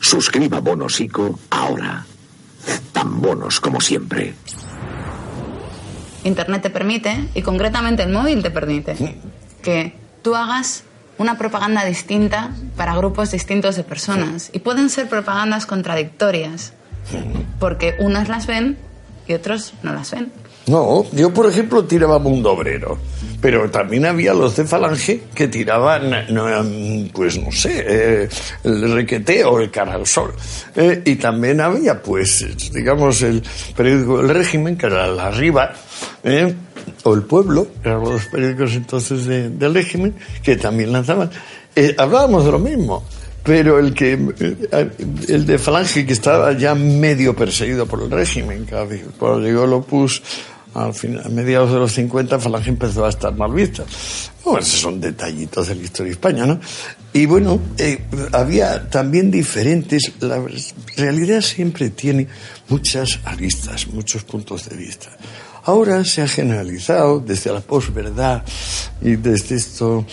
[0.00, 2.04] Suscriba bonos ICO ahora.
[2.92, 4.34] Tan bonos como siempre.
[6.24, 9.18] Internet te permite, y concretamente el móvil te permite,
[9.62, 10.84] que tú hagas
[11.18, 14.50] una propaganda distinta para grupos distintos de personas.
[14.52, 16.72] Y pueden ser propagandas contradictorias,
[17.58, 18.78] porque unas las ven
[19.26, 20.32] y otros no las ven.
[20.66, 22.96] No, yo por ejemplo tiraba Mundo Obrero,
[23.40, 26.28] pero también había los de Falange que tiraban,
[27.12, 28.28] pues no sé, eh,
[28.62, 30.32] el requeteo, el cara al sol.
[30.76, 33.42] Eh, y también había, pues, digamos, el
[33.76, 35.72] periódico del régimen, que era la Riva,
[36.22, 36.54] eh,
[37.02, 41.28] o el Pueblo, eran los periódicos entonces de, del régimen, que también lanzaban.
[41.74, 43.02] Eh, hablábamos de lo mismo
[43.44, 44.12] pero el que
[45.28, 48.66] el de Falange que estaba ya medio perseguido por el régimen
[49.18, 50.22] cuando llegó el Opus
[50.74, 53.84] al final, a mediados de los 50 Falange empezó a estar mal vista.
[54.44, 56.60] Bueno, esos son detallitos de la historia de España ¿no?
[57.12, 60.42] y bueno eh, había también diferentes la
[60.96, 62.26] realidad siempre tiene
[62.68, 65.10] muchas aristas muchos puntos de vista.
[65.64, 68.42] Ahora se ha generalizado desde la posverdad
[69.00, 70.04] y desde esto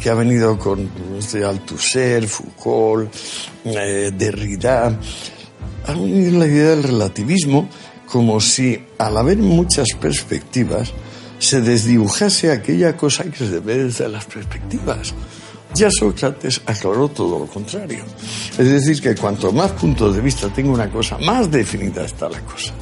[0.00, 3.12] que ha venido con desde Althusser, Foucault,
[3.64, 4.96] eh, Derrida,
[5.86, 7.68] ha venido la idea del relativismo
[8.14, 10.92] como si al haber muchas perspectivas
[11.40, 15.12] se desdibujase aquella cosa que se ve desde las perspectivas.
[15.74, 18.04] Ya Sócrates aclaró todo lo contrario.
[18.56, 22.38] Es decir, que cuanto más puntos de vista tenga una cosa, más definida está la
[22.42, 22.72] cosa.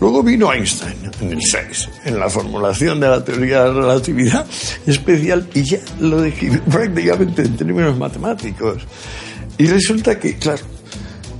[0.00, 4.44] Luego vino Einstein en el 6, en la formulación de la teoría de la relatividad
[4.88, 8.82] especial, y ya lo dejé prácticamente en términos matemáticos.
[9.56, 10.64] Y resulta que, claro,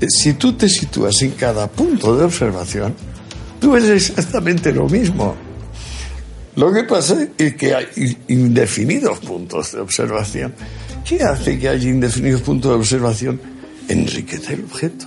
[0.07, 2.95] si tú te sitúas en cada punto de observación,
[3.65, 5.35] tú ves exactamente lo mismo.
[6.57, 10.55] Lo que pasa es que hay indefinidos puntos de observación.
[11.03, 13.41] ¿Qué hace que haya indefinidos puntos de observación?
[13.89, 15.07] Enriquece el objeto.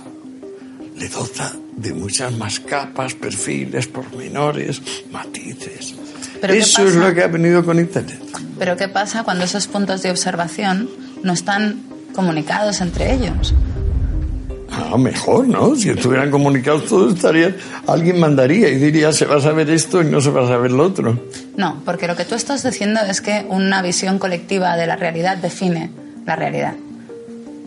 [0.96, 4.82] Le dota de muchas más capas, perfiles, pormenores,
[5.12, 5.94] matices.
[6.40, 8.20] ¿Pero Eso es lo que ha venido con Internet.
[8.58, 10.90] Pero ¿qué pasa cuando esos puntos de observación
[11.22, 11.80] no están
[12.12, 13.54] comunicados entre ellos?
[14.70, 15.74] Ah, mejor, ¿no?
[15.74, 17.56] Si estuvieran comunicados todos, estarían,
[17.86, 20.72] alguien mandaría y diría se va a saber esto y no se va a saber
[20.72, 21.18] lo otro.
[21.56, 25.38] No, porque lo que tú estás diciendo es que una visión colectiva de la realidad
[25.38, 25.90] define
[26.26, 26.74] la realidad.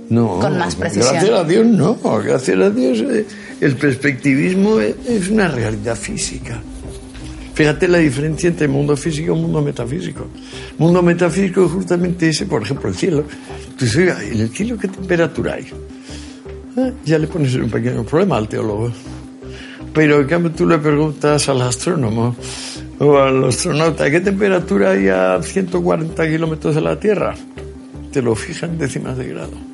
[0.09, 1.13] No, Con más precisión.
[1.13, 3.25] Gracias a Dios no, gracias a Dios eh,
[3.61, 6.61] el perspectivismo es, una realidad física.
[7.53, 10.27] Fíjate la diferencia entre mundo físico y mundo metafísico.
[10.77, 13.23] Mundo metafísico es justamente ese, por ejemplo, el cielo.
[13.77, 15.67] Tú dices, oiga, ¿en el cielo qué temperatura hay?
[16.77, 18.91] Ah, ya le pones un pequeño problema al teólogo.
[19.93, 22.35] Pero en cambio tú le preguntas al astrónomo
[22.99, 27.35] o al astronauta, ¿qué temperatura hay a 140 kilómetros de la Tierra?
[28.11, 29.71] Te lo fijan décimas de grado.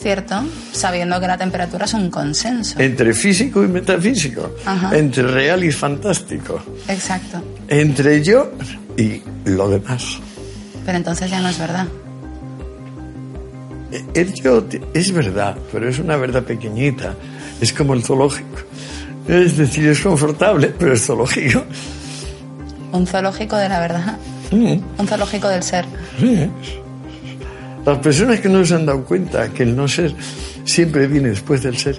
[0.00, 0.36] ¿Cierto?
[0.72, 2.78] Sabiendo que la temperatura es un consenso.
[2.78, 4.54] Entre físico y metafísico.
[4.64, 4.96] Ajá.
[4.96, 6.60] Entre real y fantástico.
[6.86, 7.42] Exacto.
[7.68, 8.50] Entre yo
[8.96, 10.18] y lo demás.
[10.86, 11.86] Pero entonces ya no es verdad.
[14.14, 17.14] El yo es verdad, pero es una verdad pequeñita.
[17.60, 18.58] Es como el zoológico.
[19.26, 21.64] Es decir, es confortable, pero es zoológico.
[22.92, 24.18] Un zoológico de la verdad.
[24.50, 25.86] Un zoológico del ser.
[26.18, 26.50] sí.
[27.84, 30.12] Las personas que no se han dado cuenta que el no ser
[30.64, 31.98] siempre viene después del ser,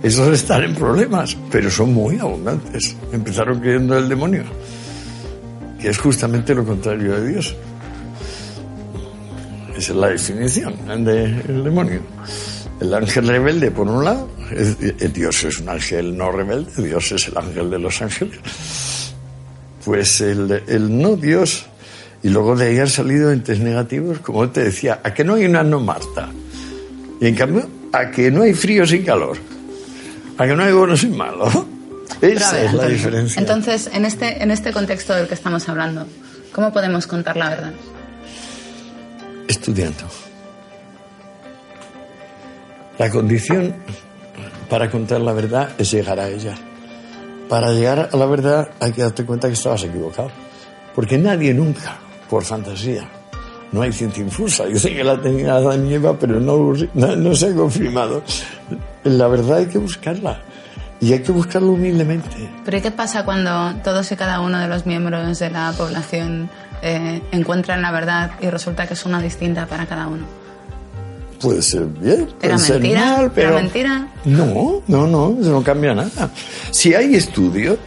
[0.00, 2.94] esos están en problemas, pero son muy abundantes.
[3.12, 4.44] Empezaron creyendo en el demonio,
[5.80, 7.56] que es justamente lo contrario de Dios.
[9.76, 12.00] Esa es la definición del demonio.
[12.80, 17.10] El ángel rebelde, por un lado, es- eh, Dios es un ángel no rebelde, Dios
[17.12, 18.38] es el ángel de los ángeles.
[19.84, 21.66] Pues el, el no Dios,
[22.22, 25.44] y luego de ahí han salido entes negativos, como te decía, a que no hay
[25.44, 26.28] una no Marta.
[27.20, 29.36] Y en cambio, a que no hay frío sin calor.
[30.38, 31.46] A que no hay bueno sin malo.
[32.20, 33.40] Esa ver, es la diferencia.
[33.40, 36.06] Entonces, en este, en este contexto del que estamos hablando,
[36.52, 37.72] ¿cómo podemos contar la verdad?
[39.48, 40.04] Estudiando.
[42.98, 43.74] La condición
[44.70, 46.54] para contar la verdad es llegar a ella.
[47.48, 50.30] Para llegar a la verdad hay que darte cuenta que estabas equivocado.
[50.94, 51.98] Porque nadie nunca,
[52.30, 53.08] por fantasía,
[53.72, 54.68] no hay ciencia infusa.
[54.68, 55.88] Yo sé que la tenía Adán
[56.20, 58.22] pero no, no, no se ha confirmado.
[59.02, 60.40] La verdad hay que buscarla.
[61.00, 62.48] Y hay que buscarla humildemente.
[62.64, 66.48] Pero ¿y qué pasa cuando todos y cada uno de los miembros de la población
[66.84, 70.24] eh, encuentran la verdad y resulta que es una distinta para cada uno?
[71.40, 73.00] Puede ser bien, puede ¿Era ser mentira?
[73.00, 73.54] mal, ¿Era pero...
[73.54, 74.08] mentira?
[74.26, 76.30] No, no, no, eso no cambia nada.
[76.70, 77.78] Si hay estudio,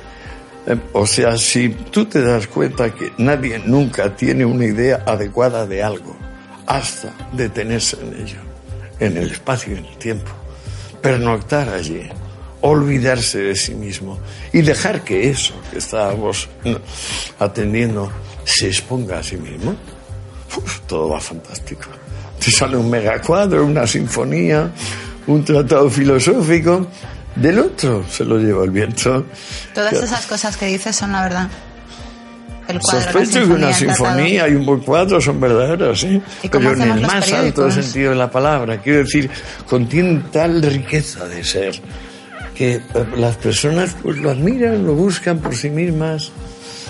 [0.66, 5.66] eh, o sea, si tú te das cuenta que nadie nunca tiene una idea adecuada
[5.68, 6.16] de algo,
[6.66, 8.39] hasta detenerse en ello,
[9.00, 10.32] en el espacio y en el tiempo,
[11.02, 12.02] pernoctar allí,
[12.62, 14.18] olvidarse de sí mismo
[14.52, 16.80] y dejar que eso que estábamos no,
[17.39, 18.12] atendiendo
[18.48, 19.76] se exponga a sí mismo,
[20.56, 21.89] uf, todo va fantástico.
[22.43, 24.72] Te sale un megacuadro, una sinfonía,
[25.28, 26.88] un tratado filosófico.
[27.36, 29.26] Del otro se lo lleva el viento.
[29.76, 30.00] Todas Ya.
[30.06, 31.48] esas cosas que dices son la verdad.
[32.68, 33.74] El cuadro, Sospecho que una tratado.
[33.76, 36.22] sinfonía y un buen cuadro son verdaderos, ¿sí?
[36.43, 38.82] ¿Y cómo Pero en el más alto sentido de la palabra.
[38.82, 39.30] Quiero decir,
[39.70, 41.80] contienen tal riqueza de ser
[42.56, 42.82] que eh,
[43.18, 46.32] las personas pues lo admiran, lo buscan por sí mismas.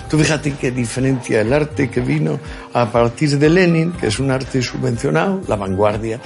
[0.08, 2.40] Tú fíjate qué diferencia el arte que vino
[2.72, 6.18] a partir de Lenin, que es un arte subvencionado, la vanguardia,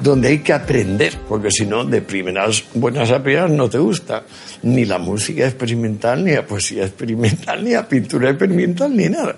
[0.00, 4.24] donde hay que aprender, porque si no, de primeras buenas a primeras no te gusta
[4.62, 9.36] ni la música experimental, ni la poesía experimental, ni la pintura experimental, ni nada.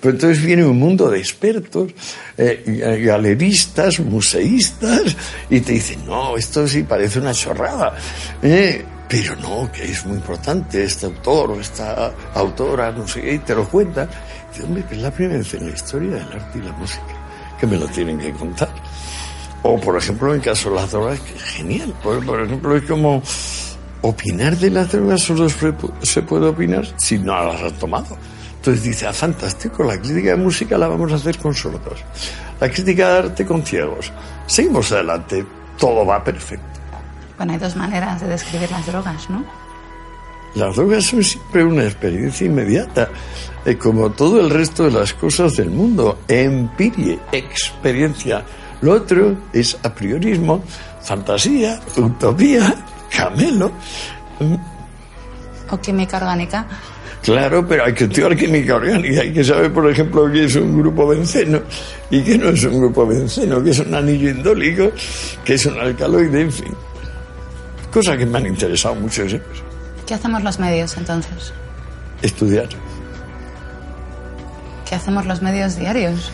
[0.00, 1.92] Pero entonces viene un mundo de expertos,
[2.38, 5.16] eh, galeristas, museístas,
[5.50, 7.94] y te dicen, no, esto sí parece una chorrada.
[8.42, 13.34] Eh, pero no, que es muy importante este autor o esta autora, no sé qué,
[13.34, 14.08] y te lo cuentan.
[14.58, 17.02] Y hombre, que es la primera vez en la historia del arte y la música
[17.58, 18.70] que me lo tienen que contar.
[19.62, 21.20] O, por ejemplo, en caso de las drogas,
[21.56, 21.94] genial.
[22.02, 23.22] Por, por ejemplo, es como
[24.02, 28.16] opinar de las drogas solo se puede opinar si no las has tomado.
[28.56, 32.02] Entonces dice, ah, fantástico, la crítica de música la vamos a hacer con sordos.
[32.60, 34.10] La crítica de arte con ciegos.
[34.46, 35.44] Seguimos adelante,
[35.78, 36.73] todo va perfecto.
[37.36, 39.44] Bueno, hay dos maneras de describir las drogas, ¿no?
[40.54, 43.08] Las drogas son siempre una experiencia inmediata,
[43.64, 46.20] eh, como todo el resto de las cosas del mundo.
[46.28, 48.44] Empirie, experiencia.
[48.80, 50.62] Lo otro es a priorismo,
[51.02, 52.72] fantasía, utopía,
[53.10, 53.72] camelo.
[55.70, 56.66] O química orgánica.
[57.24, 59.22] Claro, pero hay que estudiar química orgánica.
[59.22, 61.62] Hay que saber, por ejemplo, qué es un grupo benceno
[62.10, 64.92] y qué no es un grupo benceno, qué es un anillo indólico,
[65.44, 66.74] qué es un alcaloide, en fin.
[67.94, 69.52] Cosas que me han interesado mucho siempre.
[70.04, 71.52] ¿Qué hacemos los medios entonces?
[72.22, 72.68] Estudiar.
[74.88, 76.32] ¿Qué hacemos los medios diarios?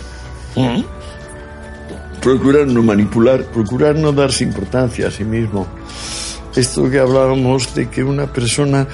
[2.22, 5.66] Procurar no manipular, procurar no darse importancia a sí mismo.
[6.56, 8.86] esto que hablábamos de que una persona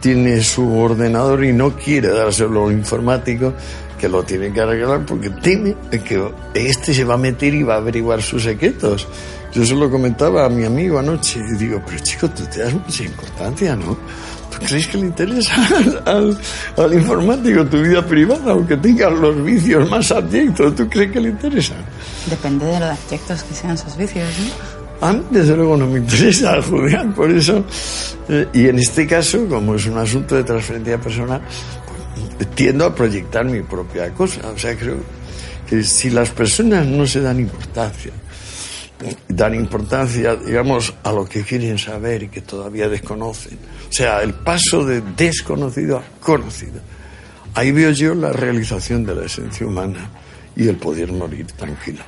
[0.00, 3.54] tiene su ordenador y no quiere dárselo al informático,
[3.98, 7.74] que lo tiene que arreglar porque teme que este se va a meter y va
[7.74, 9.08] a averiguar sus secretos.
[9.54, 12.74] Yo se lo comentaba a mi amigo anoche y digo, pero chico, tú te das
[12.74, 13.96] mucha importancia, ¿no?
[14.50, 15.54] ¿Tú crees que le interesa
[16.06, 16.36] al,
[16.76, 20.74] al, informático tu vida privada, aunque tenga los vicios más abyectos?
[20.74, 21.74] ¿Tú crees que le interesa?
[22.28, 24.74] Depende de los abyectos que sean sus vicios, ¿no?
[25.06, 27.64] A mí, desde luego, no me interesa, Julián, por eso.
[28.28, 31.40] Eh, y en este caso, como es un asunto de transferencia personal,
[32.36, 34.48] pues, tiendo a proyectar mi propia cosa.
[34.54, 34.96] O sea, creo
[35.68, 38.12] que si las personas no se dan importancia,
[39.28, 43.58] dan importancia, digamos, a lo que quieren saber y que todavía desconocen.
[43.88, 46.80] O sea, el paso de desconocido a conocido.
[47.54, 50.10] Ahí veo yo la realización de la esencia humana
[50.56, 52.02] y el poder morir tranquilo.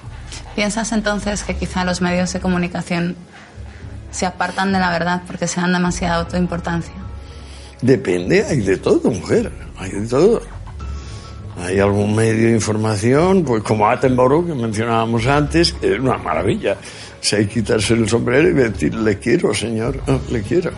[0.55, 3.17] ¿Piensas entonces que quizá los medios de comunicación
[4.11, 6.95] se apartan de la verdad porque se dan demasiada autoimportancia?
[7.83, 10.43] Depende, hay de todo, mujer, hay de todo.
[11.67, 16.75] Hay algún medio de información, pues como Attenborough, que mencionábamos antes, que es una maravilla.
[16.75, 20.01] O sea, hay que quitarse el sombrero y decir, le quiero, señor,
[20.31, 20.71] le quiero.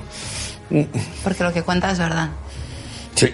[1.22, 2.30] Porque lo que cuenta es verdad.
[3.14, 3.28] Sí,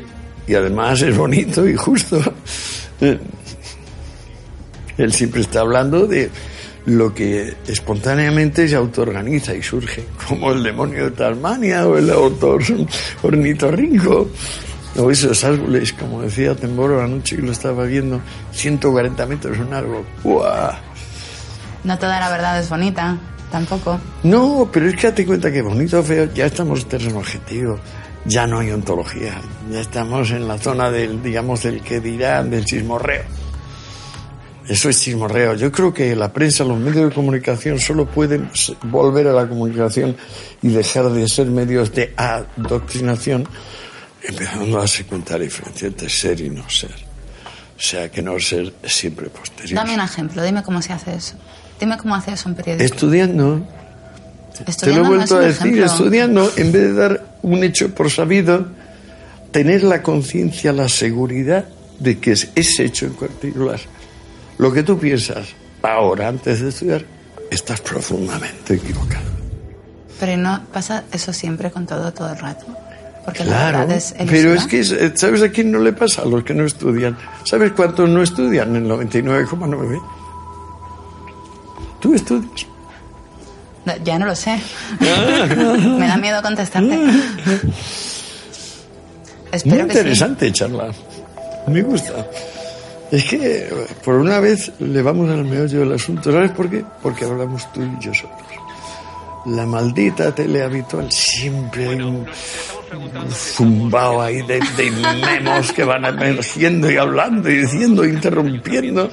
[0.48, 2.20] y además es bonito y justo.
[4.98, 6.30] Él siempre está hablando de
[6.86, 12.62] lo que espontáneamente se autoorganiza y surge, como el demonio de Tasmania o el autor
[13.22, 14.28] ornitorrinco.
[14.97, 18.20] O esos árboles, como decía Temboro anoche que lo estaba viendo,
[18.53, 20.05] 140 metros un árbol.
[20.22, 20.78] ¡Buah!
[21.82, 23.18] No toda la verdad es bonita,
[23.51, 24.01] tampoco.
[24.22, 27.78] No, pero es que date cuenta que bonito o feo, ya estamos en terreno objetivo.
[28.24, 29.34] Ya no hay ontología.
[29.70, 33.24] Ya estamos en la zona del, digamos, del que dirán, del chismorreo.
[34.66, 35.55] Eso es chismorreo.
[35.57, 38.49] Yo creo que la prensa, los medios de comunicación solo pueden
[38.84, 40.16] volver a la comunicación
[40.62, 43.47] y dejar de ser medios de adoctrinación
[44.27, 46.95] empezando a de la diferencia entre ser y no ser.
[47.77, 49.77] O sea, que no ser es siempre posterior.
[49.77, 51.35] Dame un ejemplo, dime cómo se hace eso.
[51.79, 52.85] Dime cómo hace eso un periodista.
[52.85, 53.66] Estudiando.
[54.81, 58.09] Te lo he vuelto no a decir, estudiando, en vez de dar un hecho por
[58.09, 58.68] sabido,
[59.51, 61.64] tener la conciencia, la seguridad
[61.99, 63.81] de que es ese hecho en particular.
[64.59, 65.49] Lo que tú piensas
[65.83, 67.05] ahora, antes de estudiar,
[67.51, 69.25] estás profundamente equivocado.
[70.20, 72.66] Pero no pasa eso siempre con todo, todo el rato.
[73.25, 76.22] Porque claro, la verdad es pero es que, ¿sabes a quién no le pasa?
[76.22, 77.16] A los que no estudian.
[77.45, 78.77] ¿Sabes cuántos no estudian?
[78.77, 80.03] El 99,9.
[82.01, 82.66] ¿Tú estudias?
[83.87, 84.61] No, ya no lo sé.
[85.01, 86.99] Me da miedo contestarte.
[89.53, 90.91] Espero Muy interesante charla.
[91.68, 92.27] Me gusta.
[93.11, 93.68] Es que
[94.05, 96.33] por una vez le vamos al meollo del asunto.
[96.33, 96.85] ¿Sabes por qué?
[97.03, 98.37] Porque hablamos tú y yo solos.
[99.47, 102.27] La maldita tele habitual siempre hay un
[103.30, 109.11] zumbao ahí de, de memos que van emergiendo y hablando y diciendo, interrumpiendo,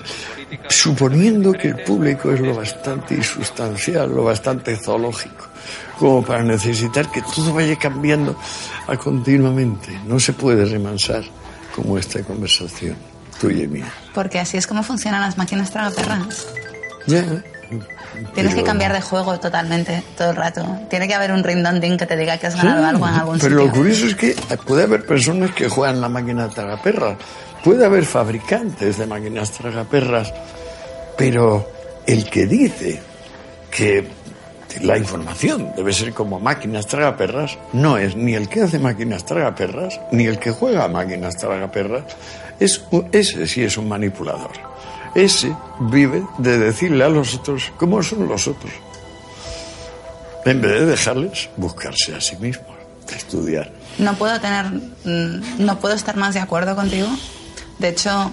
[0.69, 5.47] suponiendo que el público es lo bastante insustancial, lo bastante zoológico,
[5.97, 8.35] como para necesitar que todo vaya cambiando
[8.87, 9.99] a continuamente.
[10.05, 11.23] No se puede remansar
[11.75, 12.95] como esta conversación
[13.39, 13.93] tuya y mía.
[14.13, 16.47] Porque así es como funcionan las máquinas tragaperras.
[17.07, 17.43] Ya.
[18.33, 20.65] Tienes que cambiar de juego totalmente todo el rato.
[20.89, 21.61] Tiene que haber un ring
[21.97, 23.65] que te diga que has ganado Sí, algo en algún Pero sitio.
[23.65, 27.17] lo curioso es que puede haber personas que juegan la máquina tragaperras,
[27.63, 30.33] puede haber fabricantes de máquinas tragaperras,
[31.17, 31.69] pero
[32.05, 33.01] el que dice
[33.69, 34.07] que
[34.81, 39.99] la información debe ser como máquinas tragaperras no es ni el que hace máquinas tragaperras
[40.11, 42.03] ni el que juega a máquinas tragaperras.
[42.59, 44.51] Es, ese sí es un manipulador.
[45.15, 48.71] Ese vive de decirle a los otros cómo son los otros
[50.45, 52.75] en vez de dejarles buscarse a sí mismos,
[53.15, 53.71] estudiar.
[53.97, 57.07] No puedo tener, mm, no puedo estar más de acuerdo contigo.
[57.79, 58.31] De hecho,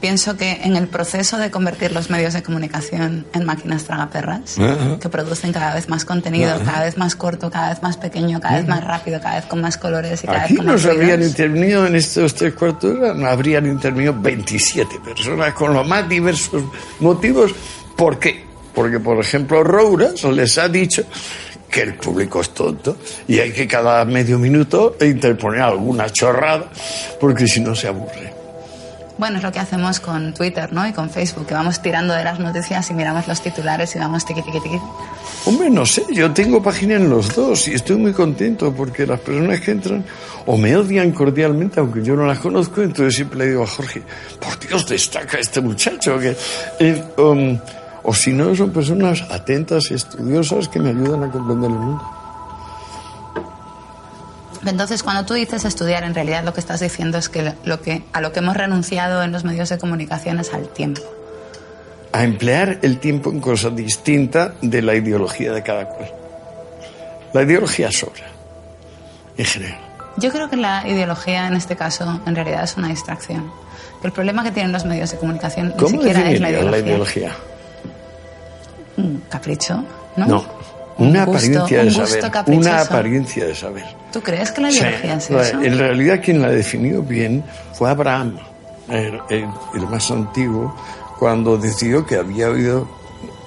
[0.00, 4.98] pienso que en el proceso de convertir los medios de comunicación en máquinas tragaperras, Ajá.
[5.00, 8.58] que producen cada vez más contenido, cada vez más corto, cada vez más pequeño, cada
[8.58, 10.84] vez más rápido, cada vez con más colores y cada Aquí vez con más nos
[10.86, 11.30] habrían ruidos.
[11.30, 16.08] intervenido en estos tres cuartos de hora, no habrían intervenido 27 personas con los más
[16.08, 16.62] diversos
[17.00, 17.52] motivos.
[17.96, 18.44] ¿Por qué?
[18.74, 21.02] Porque, por ejemplo, Roura les ha dicho
[21.68, 22.96] que el público es tonto
[23.26, 26.70] y hay que cada medio minuto interponer alguna chorrada
[27.20, 28.37] porque si no se aburre.
[29.18, 30.86] Bueno, es lo que hacemos con Twitter, ¿no?
[30.86, 34.24] Y con Facebook, que vamos tirando de las noticias y miramos los titulares y vamos
[34.24, 34.80] tiqui, tiqui, tiqui.
[35.44, 39.18] Hombre, no sé, yo tengo página en los dos y estoy muy contento porque las
[39.18, 40.04] personas que entran
[40.46, 44.02] o me odian cordialmente, aunque yo no las conozco, entonces siempre le digo a Jorge,
[44.40, 46.16] por Dios, destaca este muchacho.
[46.18, 46.36] Que,
[46.78, 47.58] eh, um,
[48.04, 52.27] o si no, son personas atentas y estudiosas que me ayudan a comprender el mundo.
[54.66, 58.02] Entonces, cuando tú dices estudiar, en realidad lo que estás diciendo es que, lo que
[58.12, 61.02] a lo que hemos renunciado en los medios de comunicación es al tiempo.
[62.12, 66.10] A emplear el tiempo en cosas distintas de la ideología de cada cual.
[67.32, 68.26] La ideología sobra,
[69.36, 69.78] en general.
[70.16, 73.52] Yo creo que la ideología en este caso en realidad es una distracción.
[74.02, 76.70] El problema que tienen los medios de comunicación ni siquiera es la ideología.
[76.70, 77.32] la ideología?
[78.96, 79.84] Un capricho,
[80.16, 80.26] ¿no?
[80.26, 80.44] No,
[80.98, 82.30] una gusto- apariencia de saber.
[82.30, 82.68] caprichoso.
[82.70, 83.84] Una apariencia de saber.
[84.12, 85.62] ¿Tú crees que la ideología es Sí, eso?
[85.62, 87.44] En realidad quien la definió bien
[87.74, 88.38] fue Abraham,
[88.88, 90.74] el, el- el más antiguo,
[91.18, 92.88] cuando decidió que había oído,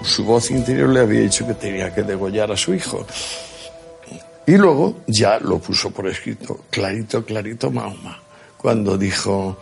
[0.03, 3.05] su voz interior le había dicho que tenía que degollar a su hijo.
[4.47, 8.19] Y luego ya lo puso por escrito, clarito, clarito Mahoma,
[8.57, 9.57] cuando dijo,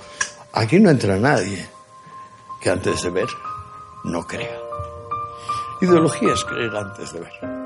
[0.54, 1.66] aquí no entra nadie
[2.62, 3.28] que antes de ver
[4.06, 4.58] no crea.
[5.82, 7.59] Ideología es creer antes de ver.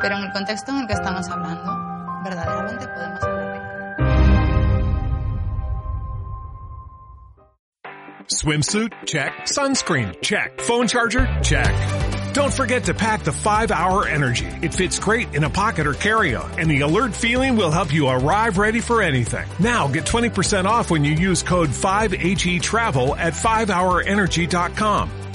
[0.00, 3.38] Pero en el contexto en el que estamos hablando, verdaderamente podemos hablar.
[8.30, 8.92] Swimsuit?
[9.06, 9.32] Check.
[9.46, 10.14] Sunscreen?
[10.20, 10.60] Check.
[10.60, 11.26] Phone charger?
[11.42, 11.74] Check.
[12.34, 14.46] Don't forget to pack the 5 Hour Energy.
[14.62, 18.06] It fits great in a pocket or carry-on, and the alert feeling will help you
[18.06, 19.48] arrive ready for anything.
[19.58, 25.27] Now get 20% off when you use code 5HETRAVEL at 5hourenergy.com.